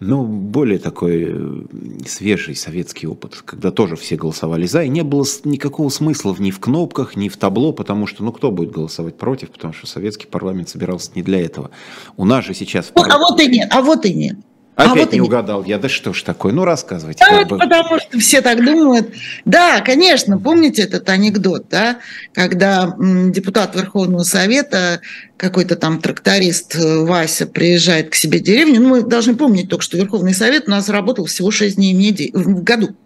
[0.00, 1.62] Но более такой э,
[2.06, 6.60] свежий советский опыт, когда тоже все голосовали за, и не было никакого смысла ни в
[6.60, 10.68] кнопках, ни в табло, потому что, ну, кто будет голосовать против, потому что советский парламент
[10.68, 11.70] собирался не для этого.
[12.16, 12.92] У нас же сейчас...
[12.94, 14.36] Вот, а вот и нет, а вот и нет.
[14.76, 15.20] Опять а вот не и...
[15.20, 15.78] угадал я.
[15.78, 16.52] Да что ж такое?
[16.52, 17.24] Ну, рассказывайте.
[17.28, 17.58] Да, бы...
[17.58, 19.14] потому что все так думают.
[19.44, 21.98] Да, конечно, помните этот анекдот, да,
[22.32, 25.00] когда депутат Верховного Совета,
[25.36, 28.80] какой-то там тракторист э, Вася приезжает к себе в деревню.
[28.80, 32.62] Ну, мы должны помнить только, что Верховный Совет у нас работал всего 6 дней в
[32.62, 32.96] году.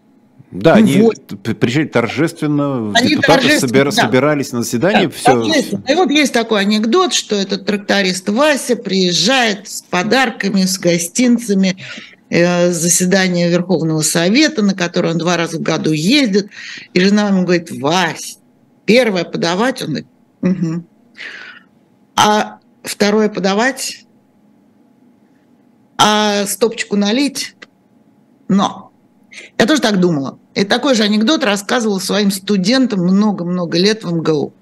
[0.50, 1.42] Да, ну, они вот.
[1.58, 4.02] приезжали торжественно, они депутаты торжественно, собира, да.
[4.02, 5.08] собирались на заседание.
[5.08, 5.72] Да, все...
[5.86, 11.76] И вот есть такой анекдот, что этот тракторист Вася приезжает с подарками, с гостинцами,
[12.30, 16.48] э, заседание Верховного Совета, на которое он два раза в году ездит,
[16.94, 18.38] и жена ему говорит, Вась,
[18.86, 20.06] первое подавать, он говорит,
[20.40, 20.86] угу.
[22.16, 24.06] а второе подавать,
[25.98, 27.54] а стопочку налить,
[28.48, 28.87] но
[29.58, 30.38] я тоже так думала.
[30.54, 34.52] И такой же анекдот рассказывала своим студентам много-много лет в МГУ.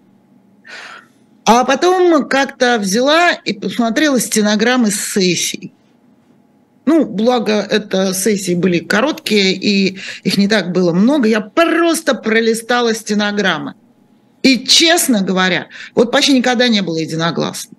[1.45, 5.73] А потом как-то взяла и посмотрела стенограммы сессий.
[6.87, 11.29] Ну, благо, это сессии были короткие, и их не так было много.
[11.29, 13.75] Я просто пролистала стенограммы.
[14.43, 17.76] И, честно говоря, вот почти никогда не было единогласно.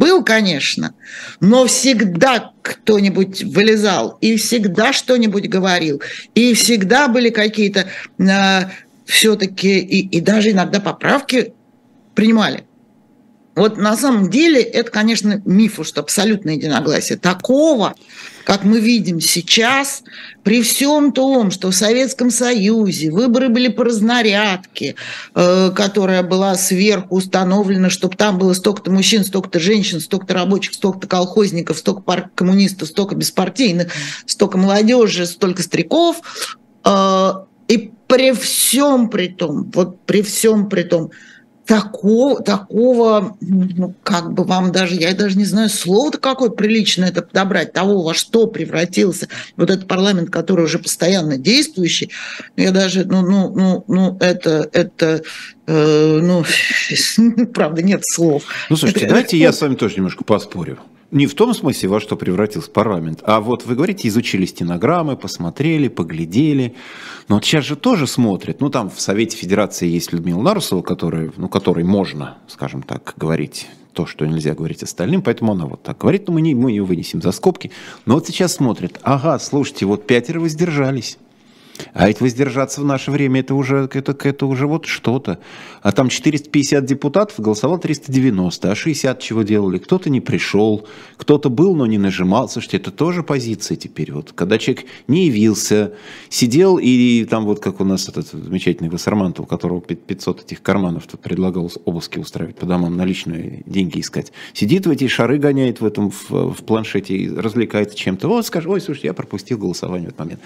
[0.00, 0.94] Был, конечно,
[1.40, 6.00] но всегда кто-нибудь вылезал и всегда что-нибудь говорил,
[6.34, 7.86] и всегда были какие-то
[8.18, 8.60] э,
[9.04, 11.52] все-таки, и, и даже иногда поправки
[12.14, 12.64] принимали.
[13.54, 17.18] Вот на самом деле это, конечно, миф, что абсолютное единогласие.
[17.18, 17.94] Такого,
[18.44, 20.02] как мы видим сейчас,
[20.42, 24.94] при всем том, что в Советском Союзе выборы были по разнарядке,
[25.34, 31.06] э, которая была сверху установлена, чтобы там было столько-то мужчин, столько-то женщин, столько-то рабочих, столько-то
[31.06, 33.92] колхозников, столько коммунистов, столько беспартийных,
[34.26, 36.20] столько молодежи, столько стариков.
[36.84, 37.32] Э,
[37.68, 41.10] и при всем при том, вот при всем при том,
[41.66, 47.22] такого, такого, ну, как бы вам даже, я даже не знаю, слово-то какое прилично это
[47.22, 52.10] подобрать, того, во что превратился вот этот парламент, который уже постоянно действующий,
[52.56, 55.22] я даже, ну, ну, ну, ну это, это,
[55.66, 56.44] э, ну,
[57.54, 58.44] правда, нет слов.
[58.68, 59.44] Ну, слушайте, это, давайте это...
[59.44, 60.78] я с вами тоже немножко поспорю.
[61.10, 65.88] Не в том смысле, во что превратился парламент, а вот вы говорите, изучили стенограммы, посмотрели,
[65.88, 66.74] поглядели.
[67.26, 68.60] Но вот сейчас же тоже смотрят.
[68.60, 73.66] Ну, там в Совете Федерации есть Людмила Нарусова, которая, ну, которой можно, скажем так, говорить
[73.92, 76.84] то, что нельзя говорить остальным, поэтому она вот так говорит, но мы, не, мы ее
[76.84, 77.72] вынесем за скобки.
[78.06, 81.18] Но вот сейчас смотрят, ага, слушайте, вот пятеро воздержались.
[81.92, 85.38] А ведь воздержаться в наше время это уже, это, это уже вот что-то.
[85.82, 89.78] А там 450 депутатов голосовал 390, а 60 чего делали?
[89.78, 92.48] Кто-то не пришел, кто-то был, но не нажимал.
[92.48, 94.12] Слушайте, это тоже позиция теперь.
[94.12, 95.92] Вот, когда человек не явился,
[96.28, 101.06] сидел и там вот как у нас этот замечательный Вассермантов, у которого 500 этих карманов
[101.06, 104.32] тут предлагал обыски устраивать по домам, наличные деньги искать.
[104.52, 108.28] Сидит в эти шары, гоняет в этом в, в планшете развлекается чем-то.
[108.28, 110.40] Вот скажет, ой, слушай, я пропустил голосование в этот момент.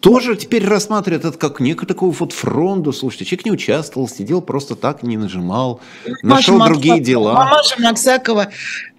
[0.00, 2.92] Тоже теперь рассматривает это как некую такую вот фронду.
[2.92, 5.80] Слушайте, человек не участвовал, сидел просто так, не нажимал,
[6.22, 7.32] нашел Маша другие Максакова, дела.
[7.34, 8.48] Маша Максакова,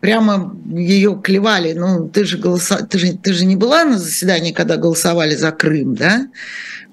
[0.02, 1.72] прямо ее клевали.
[1.72, 2.86] Ну, ты же, голоса...
[2.86, 6.28] ты, же, ты же не была на заседании, когда голосовали за Крым, да?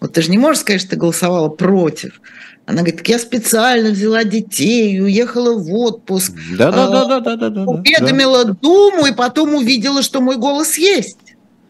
[0.00, 2.20] Вот ты же не можешь сказать, что ты голосовала против.
[2.66, 6.32] Она говорит, я специально взяла детей, уехала в отпуск.
[6.56, 7.62] Да, да, да, да, да, да, да.
[7.62, 8.56] Уведомила да.
[8.60, 11.18] Думу и потом увидела, что мой голос есть.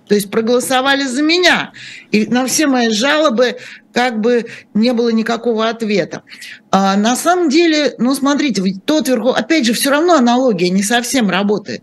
[0.09, 1.73] То есть проголосовали за меня.
[2.13, 3.57] И на все мои жалобы
[3.93, 6.23] как бы не было никакого ответа.
[6.71, 9.37] А на самом деле, ну смотрите, тот верхов...
[9.37, 11.83] Опять же, все равно аналогия не совсем работает.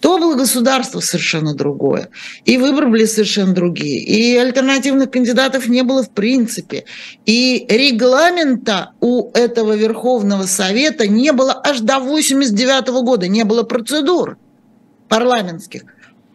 [0.00, 2.08] То было государство совершенно другое.
[2.44, 4.00] И выборы были совершенно другие.
[4.00, 6.84] И альтернативных кандидатов не было в принципе.
[7.26, 13.26] И регламента у этого Верховного Совета не было аж до 89 года.
[13.26, 14.38] Не было процедур
[15.08, 15.82] парламентских.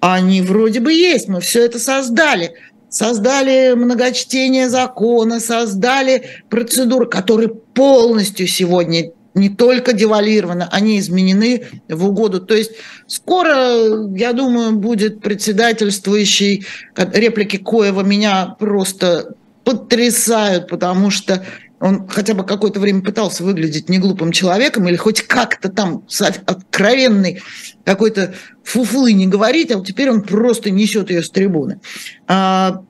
[0.06, 2.56] Они вроде бы есть, мы все это создали.
[2.90, 12.42] Создали многочтение закона, создали процедуры, которые полностью сегодня не только девалированы, они изменены в угоду.
[12.42, 12.74] То есть
[13.08, 16.66] скоро, я думаю, будет председательствующий,
[16.98, 21.46] реплики Коева меня просто потрясают, потому что
[21.84, 26.06] он хотя бы какое-то время пытался выглядеть неглупым человеком или хоть как-то там
[26.46, 27.42] откровенный
[27.84, 31.82] какой-то фуфлы не говорить, а вот теперь он просто несет ее с трибуны.
[32.26, 32.84] А,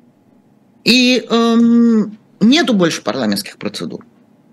[0.83, 4.05] и эм, нету больше парламентских процедур.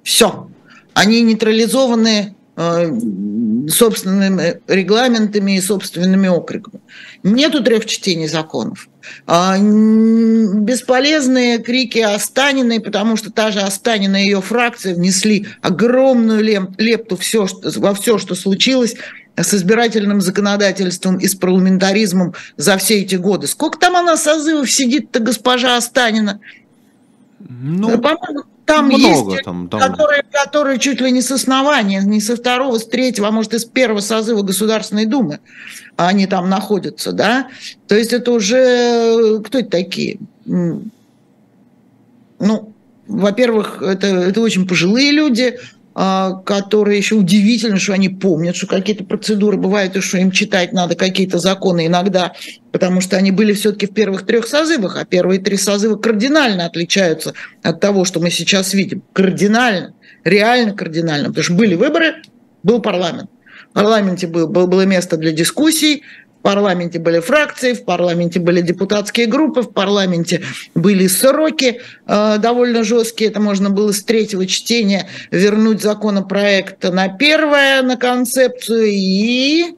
[0.04, 0.48] Все.
[0.94, 6.80] Они нейтрализованы собственными регламентами и собственными окриками.
[7.22, 8.88] Нету трех чтений законов.
[9.26, 16.42] А, бесполезные крики Останиной, потому что та же Останина и ее фракция внесли огромную
[16.76, 18.96] лепту все, во все, что случилось
[19.36, 23.46] с избирательным законодательством и с парламентаризмом за все эти годы.
[23.46, 26.40] Сколько там она созывов сидит-то, госпожа Останина?
[27.38, 29.80] Ну, по-моему, там много, есть, там, там...
[29.80, 33.64] Которые, которые чуть ли не с основания, не со второго, с третьего, а может, из
[33.64, 35.40] первого созыва Государственной Думы
[35.96, 37.48] они там находятся, да?
[37.86, 39.40] То есть это уже...
[39.44, 40.18] Кто это такие?
[40.46, 40.82] Ну,
[43.06, 45.58] во-первых, это, это очень пожилые люди,
[45.92, 50.94] которые еще удивительно, что они помнят, что какие-то процедуры бывают, и что им читать надо
[50.94, 52.32] какие-то законы иногда,
[52.70, 57.34] потому что они были все-таки в первых трех созывах, а первые три созыва кардинально отличаются
[57.62, 59.02] от того, что мы сейчас видим.
[59.12, 62.22] Кардинально, реально кардинально, потому что были выборы,
[62.62, 63.30] был парламент.
[63.70, 66.02] В парламенте был, было место для дискуссий,
[66.40, 70.42] в парламенте были фракции, в парламенте были депутатские группы, в парламенте
[70.74, 73.28] были сроки э, довольно жесткие.
[73.28, 79.76] Это можно было с третьего чтения вернуть законопроект на первое, на концепцию и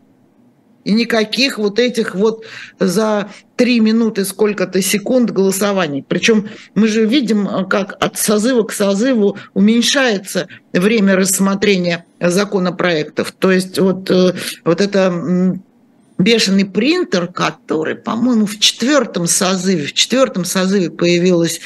[0.85, 2.45] и никаких вот этих вот
[2.81, 6.05] за три минуты сколько-то секунд голосований.
[6.07, 13.33] Причем мы же видим, как от созыва к созыву уменьшается время рассмотрения законопроектов.
[13.39, 15.57] То есть вот, э, вот это
[16.23, 21.61] бешеный принтер, который, по-моему, в четвертом созыве, в четвертом созыве появился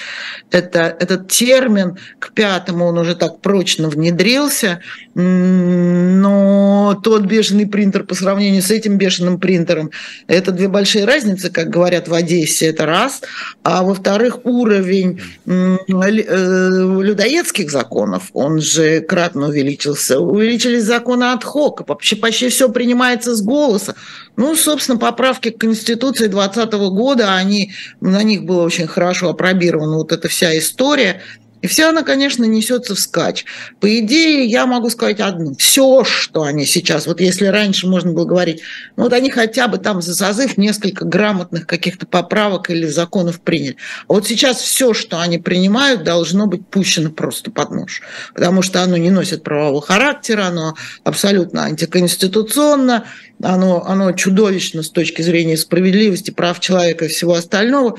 [0.50, 4.80] это, этот термин, к пятому он уже так прочно внедрился,
[5.14, 9.90] но тот бешеный принтер по сравнению с этим бешеным принтером,
[10.26, 13.22] это две большие разницы, как говорят в Одессе, это раз,
[13.62, 22.16] а во-вторых, уровень э, людоедских законов, он же кратно увеличился, увеличились законы от хока, вообще
[22.16, 23.94] почти все принимается с голоса,
[24.36, 30.12] ну, собственно, поправки к Конституции 2020 года, они, на них было очень хорошо опробирована вот
[30.12, 31.22] эта вся история.
[31.62, 33.44] И вся она, конечно, несется вскачь.
[33.80, 35.54] По идее, я могу сказать одно.
[35.54, 38.60] Все, что они сейчас, вот если раньше можно было говорить,
[38.96, 43.76] ну вот они хотя бы там за созыв несколько грамотных каких-то поправок или законов приняли.
[44.08, 48.02] А вот сейчас все, что они принимают, должно быть пущено просто под нож.
[48.34, 53.06] Потому что оно не носит правового характера, оно абсолютно антиконституционно,
[53.42, 57.98] оно, оно чудовищно с точки зрения справедливости, прав человека и всего остального.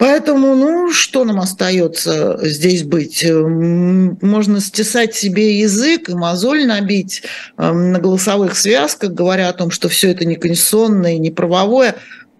[0.00, 3.22] Поэтому, ну, что нам остается здесь быть?
[3.22, 7.22] Можно стесать себе язык и мозоль набить
[7.58, 11.96] эм, на голосовых связках, говоря о том, что все это не конституционное, не правовое,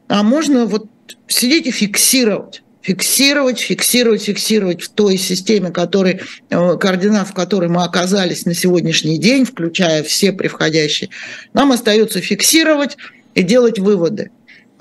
[0.09, 0.87] а можно вот
[1.29, 7.85] сидеть и фиксировать фиксировать, фиксировать, фиксировать в той системе, который, э, координат, в которой мы
[7.85, 11.11] оказались на сегодняшний день, включая все превходящие,
[11.53, 12.97] нам остается фиксировать
[13.35, 14.31] и делать выводы.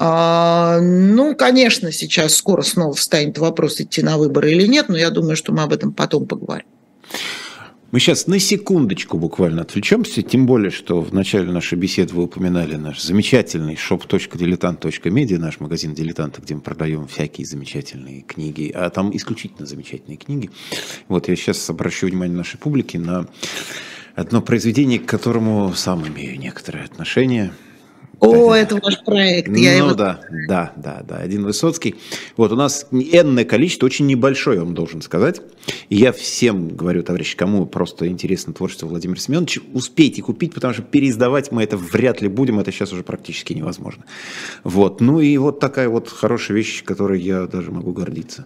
[0.01, 5.09] А, ну, конечно, сейчас скоро снова встанет вопрос, идти на выборы или нет, но я
[5.09, 6.65] думаю, что мы об этом потом поговорим.
[7.91, 12.77] Мы сейчас на секундочку буквально отвлечемся, тем более, что в начале нашей беседы вы упоминали
[12.77, 19.65] наш замечательный shop.diletant.media, наш магазин «Дилетанта», где мы продаем всякие замечательные книги, а там исключительно
[19.65, 20.49] замечательные книги.
[21.09, 23.27] Вот я сейчас обращу внимание нашей публики на
[24.15, 27.51] одно произведение, к которому сам имею некоторое отношение–
[28.19, 29.55] о, это ваш проект.
[29.55, 29.93] Я ну его...
[29.93, 31.95] да, да, да, да, один Высоцкий.
[32.37, 35.41] Вот у нас энное количество, очень небольшое, я вам должен сказать.
[35.89, 40.83] И я всем говорю, товарищи, кому просто интересно творчество Владимира Семеновича, успейте купить, потому что
[40.83, 44.05] переиздавать мы это вряд ли будем, это сейчас уже практически невозможно.
[44.63, 48.45] Вот, ну и вот такая вот хорошая вещь, которой я даже могу гордиться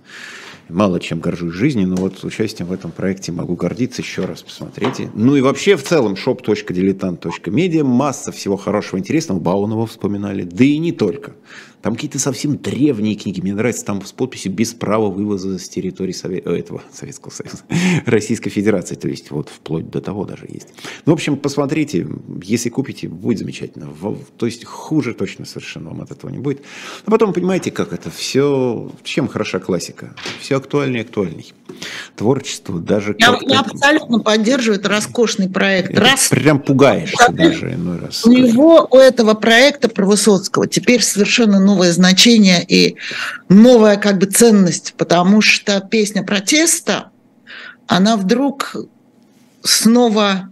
[0.70, 4.02] мало чем горжусь жизнью, но вот участием в этом проекте могу гордиться.
[4.02, 5.10] Еще раз посмотрите.
[5.14, 9.40] Ну и вообще в целом shop.diletant.media масса всего хорошего, интересного.
[9.40, 11.34] Баунова вспоминали, да и не только.
[11.84, 13.42] Там какие-то совсем древние книги.
[13.42, 16.42] Мне нравится там с подписью «Без права вывоза с территории Сове...
[16.46, 17.64] Э, этого Советского Союза,
[18.06, 18.96] Российской Федерации».
[18.96, 20.70] То есть вот вплоть до того даже есть.
[21.06, 22.08] Ну, в общем, посмотрите.
[22.42, 23.90] Если купите, будет замечательно.
[24.38, 26.62] То есть хуже точно совершенно вам от этого не будет.
[27.06, 28.90] А потом понимаете, как это все...
[29.04, 30.16] Чем хороша классика?
[30.40, 31.54] Все актуальнее и актуальней.
[32.16, 33.14] Творчество даже...
[33.20, 34.80] Я, я абсолютно поддерживаю.
[34.80, 35.92] Это роскошный проект.
[35.92, 36.30] Это раз...
[36.30, 38.24] Прям пугаешься даже иной раз.
[38.24, 42.96] У него, у этого проекта про Высоцкого теперь совершенно новый новое значение и
[43.50, 47.10] новая как бы ценность, потому что песня протеста,
[47.88, 48.76] она вдруг
[49.64, 50.52] снова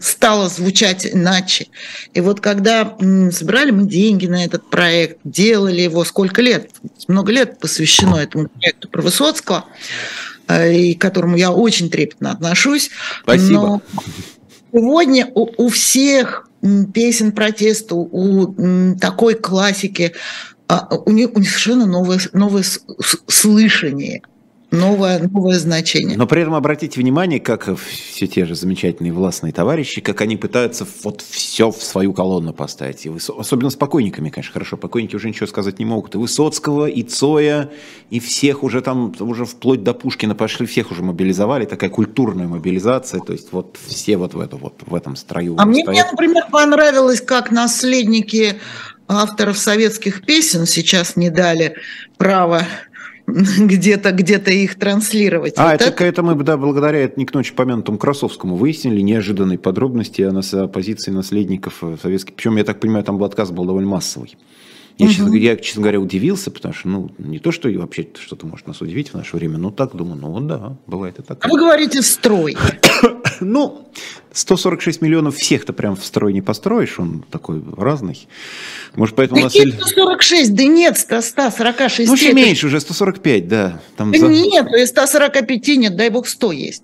[0.00, 1.66] стала звучать иначе.
[2.14, 2.96] И вот когда
[3.32, 6.70] собирали мы деньги на этот проект, делали его, сколько лет,
[7.08, 9.64] много лет посвящено этому проекту про Высоцкого,
[10.46, 12.90] э, и к которому я очень трепетно отношусь.
[13.24, 13.60] Спасибо.
[13.60, 13.82] Но
[14.72, 16.48] сегодня у, у всех
[16.92, 20.12] песен протеста, у такой классики,
[20.68, 22.64] а, у них совершенно новое, новое
[23.26, 24.22] слышание
[24.70, 26.16] новое, новое значение.
[26.16, 30.86] Но при этом обратите внимание, как все те же замечательные властные товарищи, как они пытаются
[31.02, 33.06] вот все в свою колонну поставить.
[33.06, 36.14] И вы, особенно с покойниками, конечно, хорошо, покойники уже ничего сказать не могут.
[36.14, 37.70] И Высоцкого, и Цоя,
[38.10, 43.20] и всех уже там, уже вплоть до Пушкина пошли, всех уже мобилизовали, такая культурная мобилизация,
[43.20, 45.56] то есть вот все вот в, это, вот, в этом строю.
[45.58, 48.56] А мне, мне, например, понравилось, как наследники
[49.08, 51.74] авторов советских песен сейчас не дали
[52.16, 52.62] право
[53.26, 55.54] где-то где их транслировать.
[55.56, 56.04] А, вот это, это...
[56.04, 60.68] это мы да, благодаря это не к ночи помянутому Красовскому выяснили неожиданные подробности о, о
[60.68, 62.34] позиции наследников э, советских.
[62.34, 64.36] Причем, я так понимаю, там отказ был довольно массовый.
[64.98, 65.14] Я, угу.
[65.14, 68.82] честно, я, честно говоря, удивился, потому что, ну, не то, что вообще что-то может нас
[68.82, 71.38] удивить в наше время, но так думаю, ну, да, бывает и так.
[71.44, 72.56] А вы говорите «строй».
[73.40, 73.86] ну,
[74.32, 78.28] 146 миллионов всех-то прям в строй не построишь, он такой разный.
[78.94, 79.90] Может, поэтому Какие у нас...
[79.90, 80.54] 146?
[80.54, 82.08] Да нет, 100, 146.
[82.08, 83.80] Ну, еще меньше, уже 145, да.
[83.96, 84.28] Там да за...
[84.28, 86.82] Нет, 145 нет, дай бог 100 есть.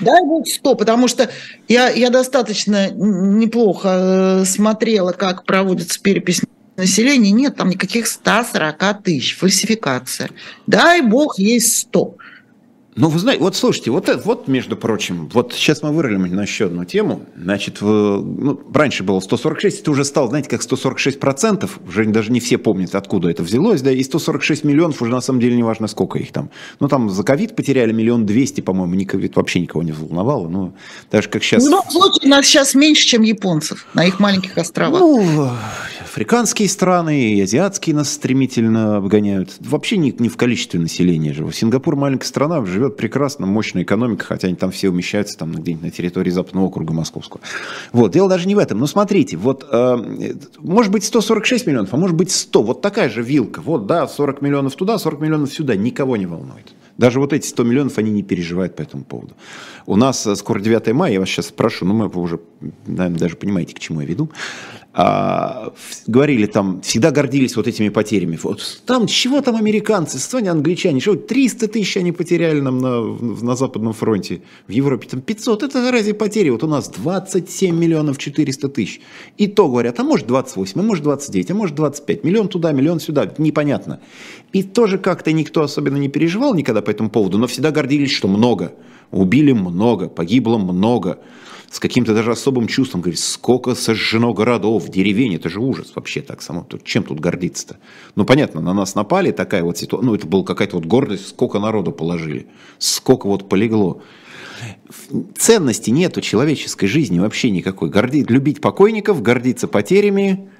[0.00, 1.30] Дай бог 100, потому что
[1.68, 6.42] я, я достаточно неплохо э, смотрела, как проводится перепись
[6.76, 7.30] населения.
[7.30, 10.30] Нет, там никаких 140 тысяч, фальсификация.
[10.66, 12.16] Дай бог есть 100.
[12.94, 16.42] Ну, вы знаете, вот слушайте, вот это, вот, между прочим, вот сейчас мы вырыли на
[16.42, 17.24] еще одну тему.
[17.34, 22.30] Значит, в, ну, раньше было 146, это уже стало, знаете, как 146 процентов, уже даже
[22.30, 25.62] не все помнят, откуда это взялось, да, и 146 миллионов уже на самом деле не
[25.62, 26.50] важно, сколько их там.
[26.80, 30.74] Ну, там за ковид потеряли миллион двести, по-моему, не ковид вообще никого не волновало, ну,
[31.10, 31.64] даже как сейчас...
[31.64, 35.00] Ну, в случае нас сейчас меньше, чем японцев на их маленьких островах.
[35.00, 35.50] Ну,
[36.12, 39.56] африканские страны и азиатские нас стремительно обгоняют.
[39.60, 41.54] Вообще не, не в количестве населения живут.
[41.54, 45.90] Сингапур маленькая страна, живет прекрасно, мощная экономика, хотя они там все умещаются там где-нибудь на
[45.90, 47.40] территории Западного округа Московского.
[47.92, 48.78] Вот, дело даже не в этом.
[48.78, 52.62] Но смотрите, вот, э, может быть 146 миллионов, а может быть 100.
[52.62, 53.62] Вот такая же вилка.
[53.62, 55.76] Вот, да, 40 миллионов туда, 40 миллионов сюда.
[55.76, 56.74] Никого не волнует.
[56.98, 59.32] Даже вот эти 100 миллионов, они не переживают по этому поводу.
[59.86, 62.38] У нас э, скоро 9 мая, я вас сейчас спрошу, ну, мы уже,
[62.86, 64.30] наверное, даже понимаете, к чему я веду
[64.94, 65.72] а,
[66.06, 68.38] говорили там, всегда гордились вот этими потерями.
[68.42, 73.56] Вот там, чего там американцы, что англичане, что 300 тысяч они потеряли нам на, на
[73.56, 76.50] Западном фронте, в Европе там 500, это разве потери?
[76.50, 79.00] Вот у нас 27 миллионов 400 тысяч.
[79.38, 83.00] И то говорят, а может 28, а может 29, а может 25, миллион туда, миллион
[83.00, 84.00] сюда, непонятно.
[84.52, 88.28] И тоже как-то никто особенно не переживал никогда по этому поводу, но всегда гордились, что
[88.28, 88.74] много.
[89.10, 91.18] Убили много, погибло много
[91.72, 96.42] с каким-то даже особым чувством, говорит, сколько сожжено городов, деревень, это же ужас вообще так
[96.42, 96.66] само.
[96.84, 97.78] Чем тут гордиться-то?
[98.14, 101.58] Ну, понятно, на нас напали, такая вот ситуация, ну, это была какая-то вот гордость, сколько
[101.58, 102.46] народу положили,
[102.78, 104.02] сколько вот полегло.
[105.34, 107.88] Ценности нет у человеческой жизни вообще никакой.
[107.88, 110.50] Гордить, любить покойников, гордиться потерями,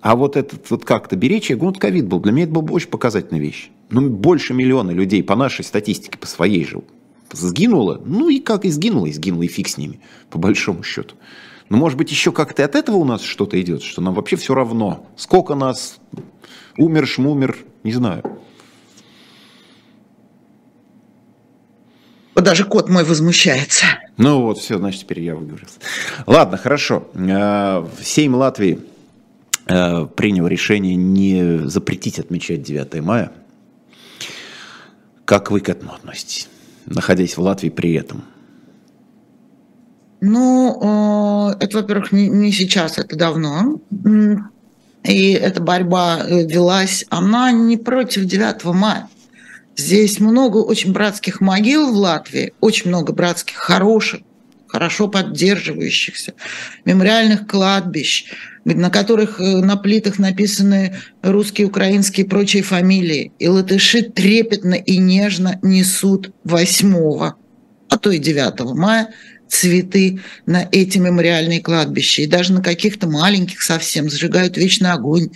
[0.00, 2.72] а вот этот вот как-то беречь, я говорю, вот ковид был, для меня это была
[2.72, 3.70] очень показательная вещь.
[3.90, 6.80] Ну, больше миллиона людей по нашей статистике, по своей же
[7.32, 11.16] сгинуло, ну и как и сгинуло, и сгинуло, и фиг с ними, по большому счету.
[11.68, 14.54] Но может быть еще как-то от этого у нас что-то идет, что нам вообще все
[14.54, 15.98] равно, сколько нас,
[16.76, 18.22] умер, шмумер, не знаю.
[22.34, 23.86] Даже кот мой возмущается.
[24.16, 25.78] Ну вот, все, значит, теперь я выговорился.
[26.26, 27.08] Ладно, хорошо.
[27.14, 28.80] Э, Сейм Латвии
[29.66, 33.32] э, принял решение не запретить отмечать 9 мая.
[35.24, 36.48] Как вы к этому относитесь?
[36.86, 38.24] Находясь в Латвии при этом?
[40.20, 43.80] Ну, э, это, во-первых, не сейчас, это давно.
[45.02, 49.08] И эта борьба э, велась, она не против 9 мая.
[49.76, 54.20] Здесь много очень братских могил в Латвии, очень много братских хороших,
[54.68, 56.34] хорошо поддерживающихся,
[56.84, 58.26] мемориальных кладбищ,
[58.64, 63.32] на которых э, на плитах написаны русские, украинские и прочие фамилии.
[63.38, 67.32] И латыши трепетно и нежно несут 8
[67.88, 69.10] а то и 9 мая
[69.52, 72.22] цветы на эти мемориальные кладбища.
[72.22, 75.28] И даже на каких-то маленьких совсем сжигают вечный огонь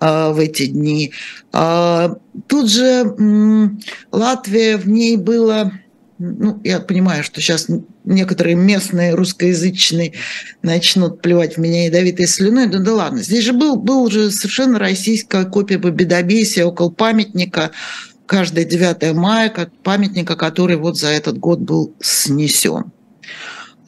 [0.00, 1.12] э, в эти дни.
[1.54, 2.10] Э,
[2.46, 3.68] тут же э,
[4.12, 5.72] Латвия, в ней было
[6.18, 7.66] ну, я понимаю, что сейчас
[8.04, 10.12] некоторые местные русскоязычные
[10.62, 13.22] начнут плевать в меня ядовитой слюной, да, да ладно.
[13.22, 17.72] Здесь же был, был уже совершенно российская копия победобесия около памятника
[18.26, 19.52] каждое 9 мая,
[19.82, 22.92] памятника, который вот за этот год был снесен.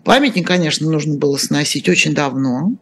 [0.05, 2.72] Памятник, конечно, нужно было сносить очень давно,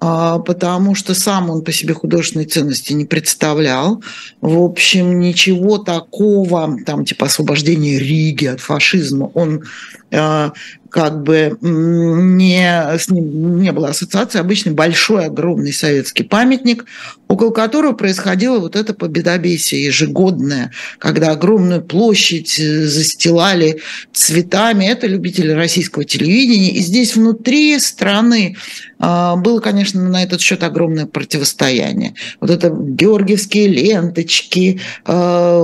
[0.00, 4.02] потому что сам он по себе художественной ценности не представлял.
[4.40, 9.64] В общем, ничего такого, там, типа освобождения Риги от фашизма, он
[10.12, 10.52] а,
[10.90, 16.84] как бы не, с ним не было ассоциации, обычный большой, огромный советский памятник,
[17.28, 23.80] около которого происходило вот это победобесие ежегодное, когда огромную площадь э, застилали
[24.12, 24.84] цветами.
[24.84, 26.72] Это любители российского телевидения.
[26.72, 28.56] И здесь внутри страны
[28.98, 32.14] а, было, конечно, на этот счет огромное противостояние.
[32.40, 35.62] Вот это георгиевские ленточки, а,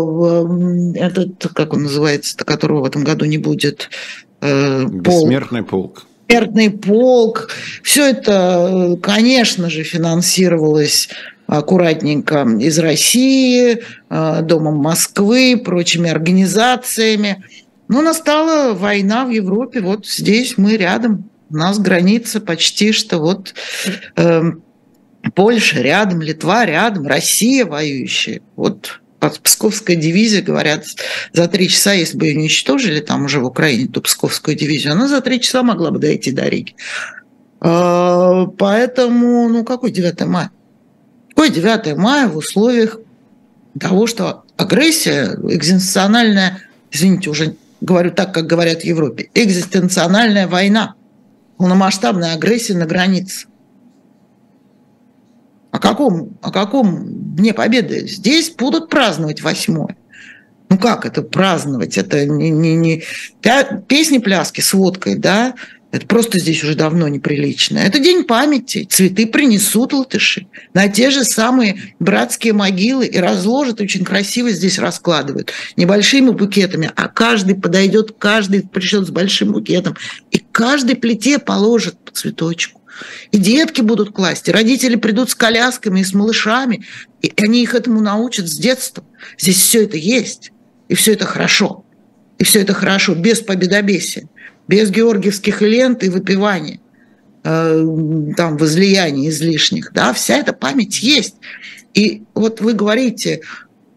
[0.95, 3.91] этот, как он называется, которого в этом году не будет,
[4.41, 6.07] Э, Бессмертный полк.
[6.29, 7.51] Бессмертный полк.
[7.83, 11.09] Все это, конечно же, финансировалось
[11.47, 17.45] аккуратненько из России, э, Домом Москвы, прочими организациями.
[17.89, 19.81] Но настала война в Европе.
[19.81, 21.31] Вот здесь мы рядом.
[21.51, 23.55] У нас граница почти что вот
[24.17, 24.43] э,
[25.35, 28.41] Польша рядом, Литва рядом, Россия воюющая.
[28.57, 30.85] Вот Псковская дивизия, говорят,
[31.33, 35.09] за три часа, если бы ее уничтожили там уже в Украине, то Псковскую дивизию, она
[35.09, 36.75] за три часа могла бы дойти до Риги.
[37.61, 40.51] А, поэтому, ну какой 9 мая?
[41.31, 42.99] Какой 9 мая в условиях
[43.79, 46.61] того, что агрессия экзистенциональная,
[46.91, 50.95] извините, уже говорю так, как говорят в Европе, экзистенциональная война,
[51.59, 53.47] полномасштабная агрессия на границе.
[55.77, 58.09] О каком, о каком Дне Победы?
[58.09, 59.95] Здесь будут праздновать восьмое.
[60.71, 61.99] Ну как это праздновать?
[61.99, 63.05] Это не, не, не...
[63.87, 65.55] песни, пляски с водкой, да?
[65.93, 67.77] Это просто здесь уже давно неприлично.
[67.77, 68.89] Это день памяти.
[68.91, 75.53] Цветы принесут латыши на те же самые братские могилы и разложат очень красиво здесь раскладывают.
[75.77, 79.95] Небольшими букетами, а каждый подойдет, каждый пришлет с большим букетом.
[80.31, 82.76] И каждой плите положит по цветочку.
[83.33, 86.85] И детки будут класть, и родители придут с колясками и с малышами,
[87.23, 89.05] и они их этому научат с детства.
[89.39, 90.53] Здесь все это есть,
[90.89, 91.85] и все это хорошо.
[92.39, 94.29] И все это хорошо, без победобесия,
[94.69, 96.81] без георгиевских лент и выпивания,
[97.45, 97.87] э,
[98.37, 99.93] там, возлияний излишних.
[99.93, 100.13] Да?
[100.13, 101.37] Вся эта память есть.
[101.95, 103.41] И вот вы говорите,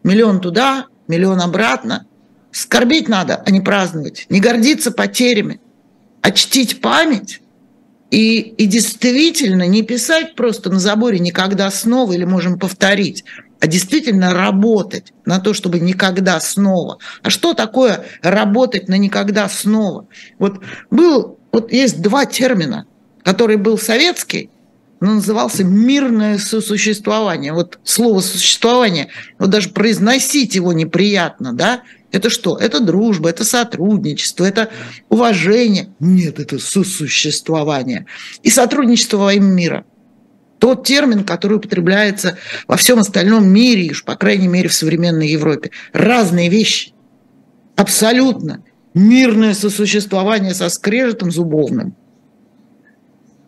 [0.03, 2.05] миллион туда, миллион обратно.
[2.51, 4.25] Скорбить надо, а не праздновать.
[4.29, 5.59] Не гордиться потерями,
[6.21, 7.41] а чтить память
[8.11, 13.23] и, и действительно не писать просто на заборе «никогда снова» или «можем повторить»,
[13.59, 16.97] а действительно работать на то, чтобы никогда снова.
[17.21, 20.07] А что такое работать на никогда снова?
[20.39, 22.85] Вот был, вот есть два термина,
[23.23, 24.49] который был советский,
[25.01, 27.53] но назывался мирное сосуществование.
[27.53, 32.57] Вот слово существование, вот даже произносить его неприятно, да, это что?
[32.57, 34.69] Это дружба, это сотрудничество, это
[35.09, 35.89] уважение.
[35.99, 38.07] Нет, это сосуществование.
[38.41, 39.85] И сотрудничество во имя мира.
[40.57, 42.37] Тот термин, который употребляется
[42.67, 45.71] во всем остальном мире, и уж по крайней мере в современной Европе.
[45.93, 46.93] Разные вещи.
[47.75, 48.63] Абсолютно.
[48.93, 51.95] Мирное сосуществование со скрежетом зубовным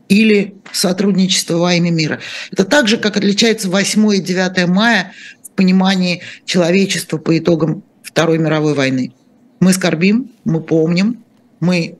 [0.08, 2.20] или сотрудничество во имя мира.
[2.52, 8.38] Это так же, как отличается 8 и 9 мая в понимании человечества по итогам Второй
[8.38, 9.14] мировой войны.
[9.60, 11.24] Мы скорбим, мы помним,
[11.60, 11.98] мы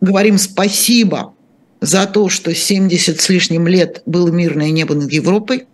[0.00, 1.34] говорим спасибо
[1.80, 5.66] за то, что 70 с лишним лет было мирное небо над Европой.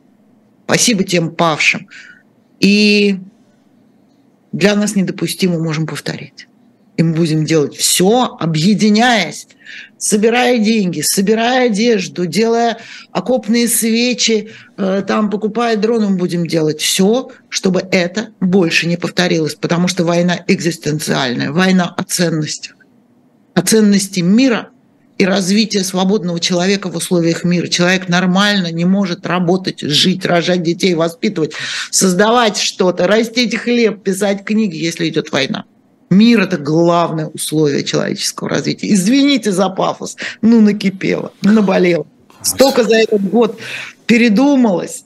[0.64, 1.88] Спасибо тем павшим.
[2.59, 3.18] И
[4.53, 6.46] для нас недопустимо можем повторять.
[7.01, 9.46] И мы будем делать все, объединяясь,
[9.96, 12.76] собирая деньги, собирая одежду, делая
[13.11, 19.55] окопные свечи, э, там покупая дроны, мы будем делать все, чтобы это больше не повторилось,
[19.55, 22.76] потому что война экзистенциальная, война о ценностях,
[23.55, 24.68] о ценности мира
[25.16, 27.68] и развития свободного человека в условиях мира.
[27.68, 31.55] Человек нормально не может работать, жить, рожать детей, воспитывать,
[31.90, 35.64] создавать что-то, растить хлеб, писать книги, если идет война.
[36.11, 38.93] Мир– это главное условие человеческого развития.
[38.93, 42.07] Извините за пафос, ну накипело, ну наболело.
[42.43, 43.59] Столько за этот год
[44.07, 45.05] передумалось.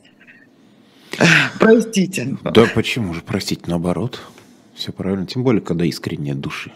[1.61, 2.37] Простите.
[2.43, 4.21] Да почему же простить наоборот?
[4.75, 6.73] Все правильно, тем более, когда искренняя души.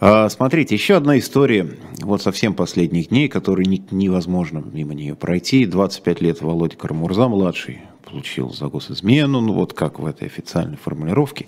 [0.00, 1.68] А, смотрите, еще одна история
[2.00, 5.66] вот совсем последних дней, которую невозможно мимо нее пройти.
[5.66, 11.46] 25 лет Володя Карамурза-младший получил за госизмену, ну вот как в этой официальной формулировке.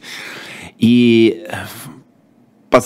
[0.81, 1.47] И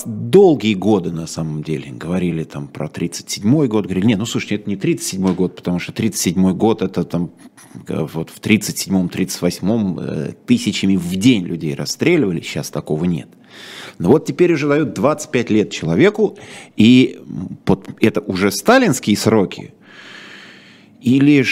[0.05, 4.69] долгие годы, на самом деле, говорили там про 37-й год, говорили, не, ну слушайте, это
[4.69, 7.31] не 37-й год, потому что 37-й год это там
[7.87, 13.29] вот в 37-м, 38-м э, тысячами в день людей расстреливали, сейчас такого нет.
[13.99, 16.37] Но вот теперь уже дают 25 лет человеку,
[16.77, 17.21] и
[17.65, 19.73] вот это уже сталинские сроки,
[21.01, 21.43] или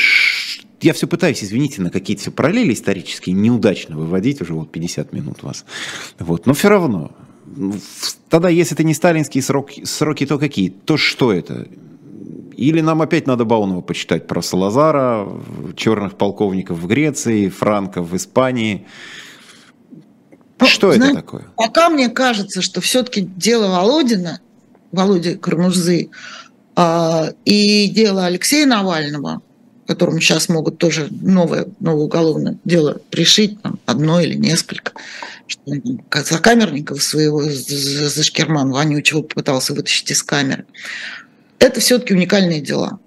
[0.83, 5.65] я все пытаюсь, извините, на какие-то параллели исторические неудачно выводить, уже вот 50 минут вас.
[6.19, 7.13] Вот, но все равно,
[8.29, 10.71] Тогда, если это не сталинские сроки, сроки, то какие?
[10.71, 11.67] То что это?
[12.57, 15.29] Или нам опять надо Баунова почитать про Салазара,
[15.77, 18.87] черных полковников в Греции, Франка в Испании.
[20.61, 21.45] Ну, что знаете, это такое?
[21.57, 24.41] Пока мне кажется, что все-таки дело Володина,
[24.93, 26.11] Володи Кармузы,
[26.77, 29.43] э, и дело Алексея Навального,
[29.93, 34.93] которому сейчас могут тоже новое, новое уголовное дело пришить, там, одно или несколько,
[35.47, 35.61] что
[36.09, 40.65] как сокамерников своего Зашкерман Вонючего попытался вытащить из камеры.
[41.59, 42.99] Это все-таки уникальные дела.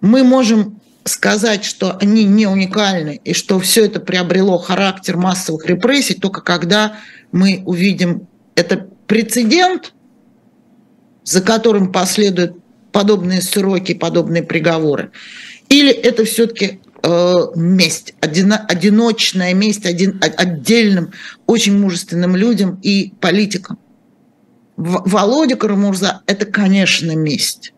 [0.00, 6.14] Мы можем сказать, что они не уникальны и что все это приобрело характер массовых репрессий
[6.14, 6.96] только когда
[7.32, 9.92] мы увидим это прецедент,
[11.24, 12.56] за которым последуют
[12.96, 15.12] подобные сроки, подобные приговоры,
[15.68, 21.12] или это все-таки э, месть, одино, одиночная месть один, отдельным,
[21.46, 23.78] очень мужественным людям и политикам.
[24.76, 27.72] Володя Карамурза– это, конечно, месть.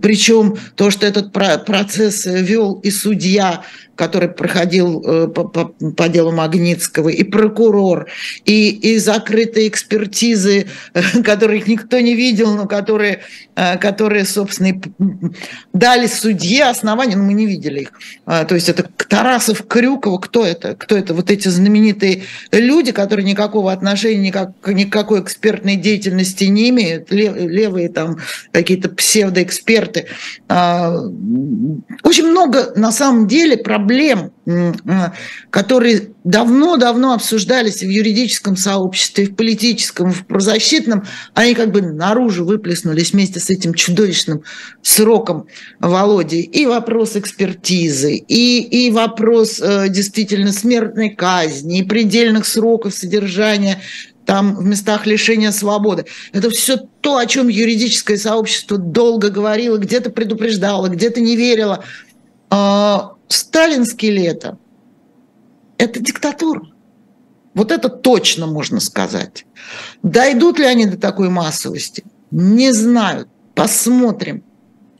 [0.00, 3.64] Причем то, что этот процесс вел и судья,
[3.94, 8.08] который проходил э, по, по, по делу Магнитского, и прокурор,
[8.44, 10.66] и, и закрытые экспертизы,
[11.24, 13.20] которых никто не видел, но которые,
[13.54, 14.80] э, которые собственно,
[15.72, 17.92] дали судье основания, но мы не видели их.
[18.24, 20.74] А, то есть это Тарасов, Крюкова, кто это?
[20.74, 21.12] Кто это?
[21.14, 28.18] Вот эти знаменитые люди, которые никакого отношения, никак, никакой экспертной деятельности не имеют, левые там
[28.52, 30.06] какие-то псевдоэксперты.
[30.48, 30.96] А,
[32.02, 34.32] очень много на самом деле проблем проблем,
[35.50, 41.04] которые давно-давно обсуждались в юридическом сообществе, в политическом, в правозащитном,
[41.34, 44.42] они как бы наружу выплеснулись вместе с этим чудовищным
[44.82, 45.46] сроком
[45.80, 46.40] Володи.
[46.40, 53.80] И вопрос экспертизы, и, и вопрос э, действительно смертной казни, и предельных сроков содержания
[54.24, 56.04] там в местах лишения свободы.
[56.32, 61.84] Это все то, о чем юридическое сообщество долго говорило, где-то предупреждало, где-то не верило.
[63.32, 64.58] Сталинский ли это?
[65.78, 66.68] Это диктатура.
[67.54, 69.46] Вот это точно можно сказать.
[70.02, 72.04] Дойдут ли они до такой массовости?
[72.30, 73.28] Не знаю.
[73.54, 74.44] Посмотрим.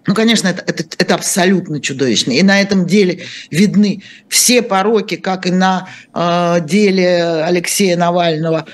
[0.06, 2.32] Ну, конечно, это, это, это абсолютно чудовищно.
[2.32, 8.66] И на этом деле видны все пороки, как и на э, деле Алексея Навального,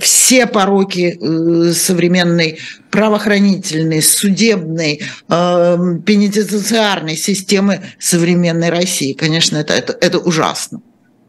[0.00, 2.60] все пороки э, современной
[2.90, 5.76] правоохранительной, судебной, э,
[6.06, 9.12] пенитенциарной системы современной России.
[9.12, 10.80] Конечно, это, это, это ужасно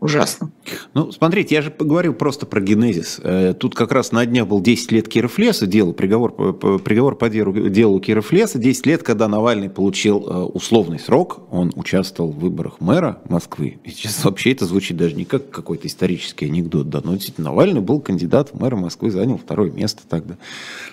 [0.08, 0.52] ужасно.
[0.94, 3.20] Ну, смотрите, я же поговорил просто про генезис.
[3.24, 6.32] Э, тут как раз на днях был 10 лет Кировлеса, делу, приговор,
[6.80, 12.32] приговор по делу, делу Кировлеса, 10 лет, когда Навальный получил э, условный срок, он участвовал
[12.32, 13.80] в выборах мэра Москвы.
[13.84, 17.82] И сейчас вообще это звучит даже не как какой-то исторический анекдот, да, но действительно Навальный
[17.82, 20.36] был кандидат в мэра Москвы, занял второе место тогда.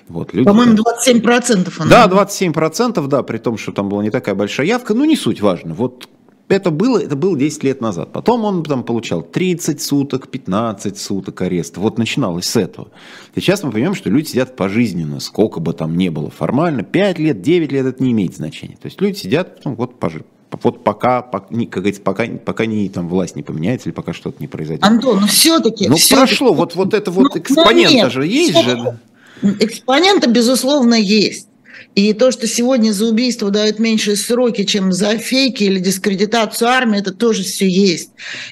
[0.08, 2.06] Вот, люди, По-моему, 27% она.
[2.06, 5.40] Да, 27%, да, при том, что там была не такая большая явка, ну не суть
[5.40, 5.72] важно.
[5.72, 6.08] Вот
[6.48, 8.12] это было, это было 10 лет назад.
[8.12, 11.80] Потом он там получал 30 суток, 15 суток ареста.
[11.80, 12.88] Вот начиналось с этого.
[13.34, 16.82] Сейчас мы понимаем, что люди сидят пожизненно, сколько бы там ни было формально.
[16.82, 18.76] 5 лет, 9 лет это не имеет значения.
[18.80, 20.28] То есть люди сидят ну, вот пожизненно
[20.62, 24.40] вот пока, пока, как говорится, пока, пока не, там, власть не поменяется или пока что-то
[24.40, 24.84] не произойдет.
[24.84, 25.88] Антон, ну все-таки...
[25.88, 28.98] Ну все прошло, вот, вот это вот ну, экспонента же есть же.
[29.42, 31.48] Экспонента, безусловно, есть.
[31.94, 36.98] И то, что сегодня за убийство дают меньшие сроки, чем за фейки или дискредитацию армии,
[36.98, 38.10] это тоже все есть.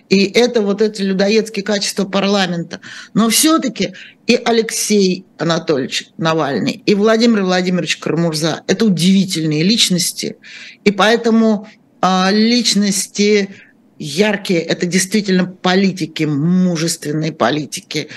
[0.09, 2.81] И это вот эти людоедские качества парламента.
[3.15, 3.95] Но все-таки
[4.27, 10.37] и Алексей Анатольевич Навальный, и Владимир Владимирович Кармурза– это удивительные личности.
[10.85, 11.69] И поэтому
[12.01, 13.51] э, личности
[13.99, 18.09] яркие– это действительно политики, мужественные политики.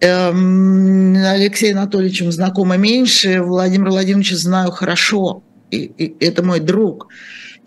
[0.00, 7.08] Эм, Алексеем Анатольевичем знакома меньше, Владимир Владимировича знаю хорошо, и, и это мой друг.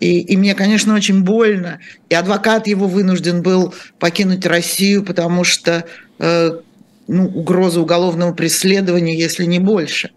[0.00, 1.78] И, и мне, конечно, очень больно.
[2.08, 5.84] И адвокат его вынужден был покинуть Россию, потому что
[6.18, 6.58] э,
[7.06, 10.10] ну, угроза уголовного преследования, если не больше.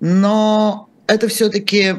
[0.00, 1.94] Но это все-таки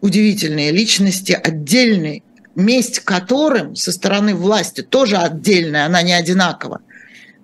[0.00, 2.24] удивительные личности, отдельные,
[2.56, 6.93] месть которым со стороны власти тоже отдельная, она не одинакова– а,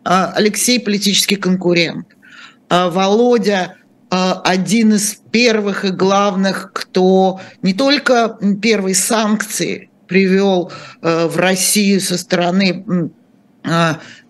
[0.05, 2.07] Алексей политический конкурент.
[2.69, 3.77] А, Володя
[4.11, 12.19] а, один из первых и главных, кто не только первые санкции привел в Россию со
[12.19, 13.13] стороны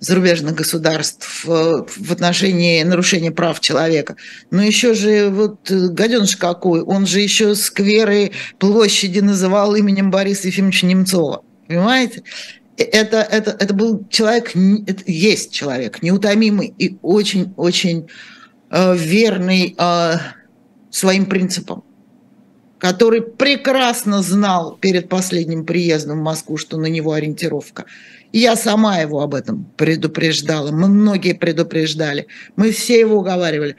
[0.01, 4.17] зарубежных государств в отношении нарушения прав человека.
[4.51, 10.49] Но еще же вот э, гаденыш какой, он же еще скверы площади называл именем Бориса
[10.49, 11.45] Ефимовича Немцова.
[11.69, 12.25] Понимаете?
[12.85, 14.55] Это, это, это был человек,
[14.87, 18.09] это есть человек неутомимый и очень-очень
[18.71, 20.15] э, верный э,
[20.91, 21.85] своим принципам,
[22.79, 27.87] который прекрасно знал перед последним приездом в Москву, что на него ориентировка.
[28.33, 30.71] Я сама его об этом предупреждала.
[30.71, 32.29] Многие предупреждали.
[32.57, 33.77] Мы все его уговаривали.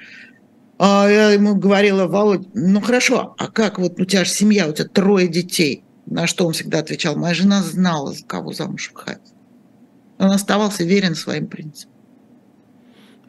[0.78, 4.74] А я ему говорила, Володь, ну хорошо, а как вот у тебя же семья, у
[4.74, 5.84] тебя трое детей.
[6.12, 9.22] На что он всегда отвечал, моя жена знала, за кого замуж выходить.
[10.20, 11.96] Он оставался верен своим принципам.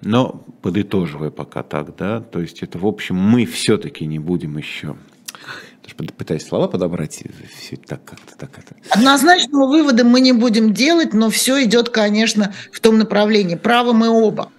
[0.01, 4.97] Но подытоживая пока так, да, то есть это, в общем, мы все-таки не будем еще
[6.17, 7.23] пытаюсь слова подобрать,
[7.57, 8.75] все так как-то так это.
[8.91, 13.55] Однозначного вывода мы не будем делать, но все идет, конечно, в том направлении.
[13.55, 14.51] Правы мы оба.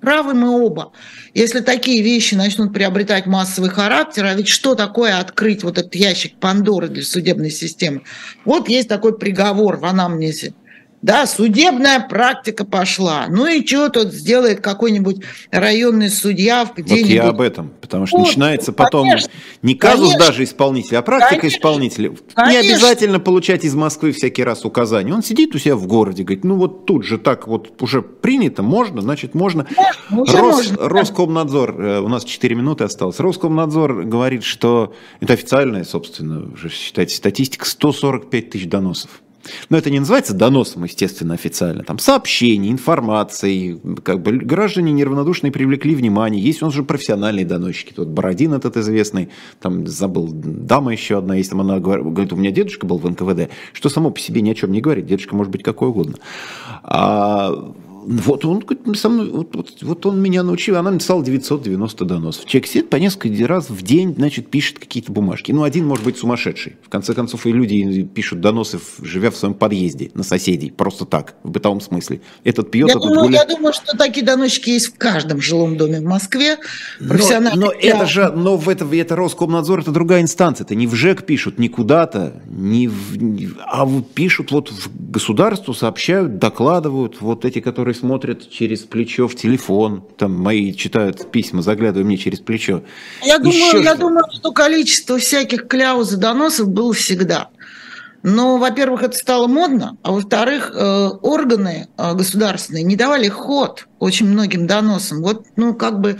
[0.00, 0.92] Правы мы оба.
[1.34, 6.38] Если такие вещи начнут приобретать массовый характер, а ведь что такое открыть вот этот ящик
[6.38, 8.02] Пандоры для судебной системы?
[8.44, 10.54] Вот есть такой приговор в анамнезе–
[11.00, 13.26] да, судебная практика пошла.
[13.28, 15.22] Ну и что тут сделает какой-нибудь
[15.52, 17.08] районный судья где-нибудь?
[17.08, 19.30] Вот я об этом, потому что вот, начинается потом конечно,
[19.62, 22.12] не казус конечно, даже исполнителя, а практика конечно, исполнителя.
[22.34, 22.50] Конечно.
[22.50, 25.14] Не обязательно получать из Москвы всякий раз указания.
[25.14, 28.62] Он сидит у себя в городе, говорит, ну вот тут же так вот уже принято,
[28.62, 29.66] можно, значит можно.
[30.08, 35.84] можно Рос, можно Роскомнадзор, э, у нас 4 минуты осталось, Роскомнадзор говорит, что это официальная,
[35.84, 39.22] собственно, уже считайте, статистика, 145 тысяч доносов.
[39.68, 41.84] Но это не называется доносом, естественно, официально.
[41.84, 46.42] Там сообщения, информации, как бы граждане неравнодушные привлекли внимание.
[46.42, 47.92] Есть он же профессиональные доносчики.
[47.92, 49.30] Тот Бородин этот известный,
[49.60, 53.50] там забыл, дама еще одна есть, там она говорит, у меня дедушка был в НКВД,
[53.72, 55.06] что само по себе ни о чем не говорит.
[55.06, 56.16] Дедушка может быть какой угодно.
[56.82, 57.72] А
[58.08, 62.46] вот он со мной, вот, вот, вот он меня научил, она написала 990 доносов.
[62.46, 65.52] Человек сидит по несколько раз в день, значит, пишет какие-то бумажки.
[65.52, 66.76] Ну, один может быть сумасшедший.
[66.82, 71.34] В конце концов, и люди пишут доносы, живя в своем подъезде, на соседей, просто так,
[71.42, 72.22] в бытовом смысле.
[72.44, 73.50] Этот пьет, я этот думаю, гуляет.
[73.50, 76.56] Я думаю, что такие доносчики есть в каждом жилом доме в Москве.
[77.00, 77.14] Но,
[77.56, 80.64] но это же, но в это, это Роскомнадзор, это другая инстанция.
[80.64, 86.38] Это не в ЖЭК пишут, не куда-то, не в, а пишут вот в государству, сообщают,
[86.38, 87.20] докладывают.
[87.20, 92.40] Вот эти, которые смотрят через плечо в телефон, там мои читают письма, заглядывая мне через
[92.40, 92.82] плечо.
[93.24, 97.48] Я думаю, я думаю, что количество всяких кляуз и доносов было всегда.
[98.24, 104.26] Но, во-первых, это стало модно, а во-вторых, э, органы э, государственные не давали ход очень
[104.26, 105.22] многим доносам.
[105.22, 106.18] Вот, ну, как бы,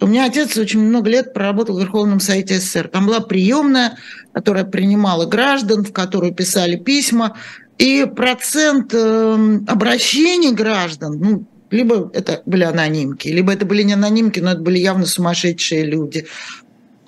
[0.00, 2.88] у меня отец очень много лет проработал в Верховном Совете СССР.
[2.88, 3.96] Там была приемная,
[4.32, 7.36] которая принимала граждан, в которую писали письма.
[7.78, 14.40] И процент эм, обращений граждан, ну, либо это были анонимки, либо это были не анонимки,
[14.40, 16.26] но это были явно сумасшедшие люди.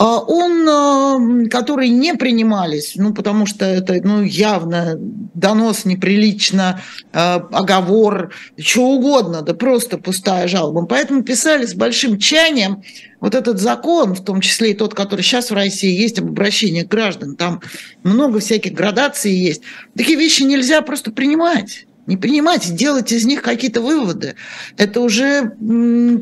[0.02, 6.80] А он, которые не принимались, ну, потому что это ну, явно донос неприлично,
[7.12, 10.86] э, оговор, что угодно, да просто пустая жалоба.
[10.86, 12.82] Поэтому писали с большим чаянием
[13.20, 16.80] вот этот закон, в том числе и тот, который сейчас в России есть, об обращении
[16.80, 17.60] граждан, там
[18.02, 19.60] много всяких градаций есть.
[19.94, 24.34] Такие вещи нельзя просто принимать не принимать, делать из них какие-то выводы.
[24.76, 25.52] Это уже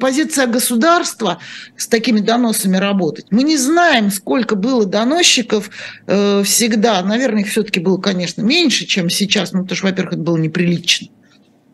[0.00, 1.38] позиция государства
[1.76, 3.26] с такими доносами работать.
[3.30, 5.70] Мы не знаем, сколько было доносчиков
[6.06, 7.02] э, всегда.
[7.02, 11.08] Наверное, их все-таки было, конечно, меньше, чем сейчас, ну, потому что, во-первых, это было неприлично.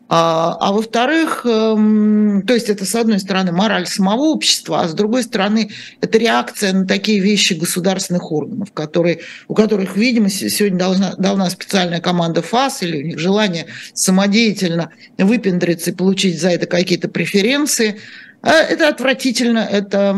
[0.07, 4.93] А, а во-вторых, эм, то есть это, с одной стороны, мораль самого общества, а с
[4.93, 11.15] другой стороны, это реакция на такие вещи государственных органов, которые, у которых, видимо, сегодня должна,
[11.15, 17.07] должна специальная команда ФАС или у них желание самодеятельно выпендриться и получить за это какие-то
[17.07, 17.99] преференции.
[18.43, 20.15] А это отвратительно, это,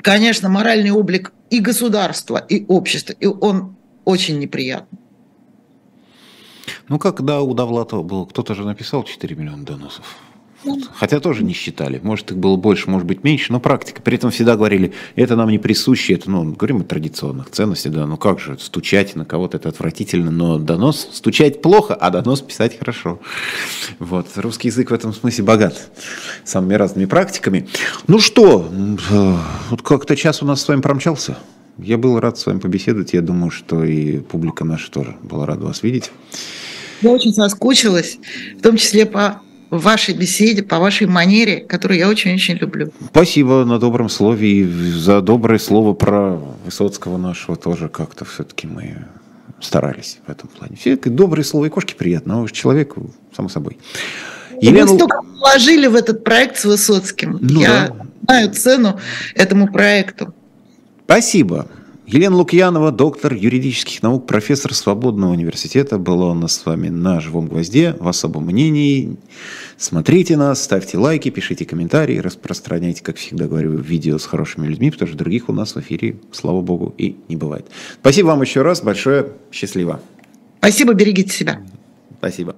[0.00, 5.01] конечно, моральный облик и государства, и общества, и он очень неприятный.
[6.92, 10.04] Ну, когда у Довлатова было, кто-то же написал 4 миллиона доносов.
[10.94, 11.98] Хотя тоже не считали.
[12.02, 14.02] Может, их было больше, может быть, меньше, но практика.
[14.02, 18.06] При этом всегда говорили, это нам не присуще, это, ну, говорим о традиционных ценностях, да,
[18.06, 22.78] ну как же, стучать на кого-то это отвратительно, но донос, стучать плохо, а донос писать
[22.78, 23.20] хорошо.
[23.98, 25.90] Вот, русский язык в этом смысле богат
[26.44, 27.70] самыми разными практиками.
[28.06, 28.70] Ну что,
[29.70, 31.38] вот как-то час у нас с вами промчался.
[31.78, 35.64] Я был рад с вами побеседовать, я думаю, что и публика наша тоже была рада
[35.64, 36.12] вас видеть.
[37.02, 38.18] Я очень соскучилась,
[38.58, 42.92] в том числе по вашей беседе, по вашей манере, которую я очень-очень люблю.
[43.10, 49.06] Спасибо на добром слове и за доброе слово про Высоцкого нашего тоже как-то все-таки мы
[49.60, 50.76] старались в этом плане.
[50.76, 53.78] Все добрые слова и кошки приятно, а уж человеку, само собой.
[54.60, 54.86] Елена...
[54.86, 57.38] Мы столько вложили в этот проект с Высоцким.
[57.40, 58.06] Ну, я да.
[58.26, 59.00] знаю цену
[59.34, 60.34] этому проекту.
[61.04, 61.66] Спасибо.
[62.12, 67.46] Елена Лукьянова, доктор юридических наук, профессор Свободного университета, была у нас с вами на «Живом
[67.46, 69.16] гвозде» в особом мнении.
[69.78, 75.08] Смотрите нас, ставьте лайки, пишите комментарии, распространяйте, как всегда говорю, видео с хорошими людьми, потому
[75.08, 77.64] что других у нас в эфире, слава богу, и не бывает.
[78.02, 79.98] Спасибо вам еще раз, большое, счастливо.
[80.58, 81.62] Спасибо, берегите себя.
[82.18, 82.54] Спасибо.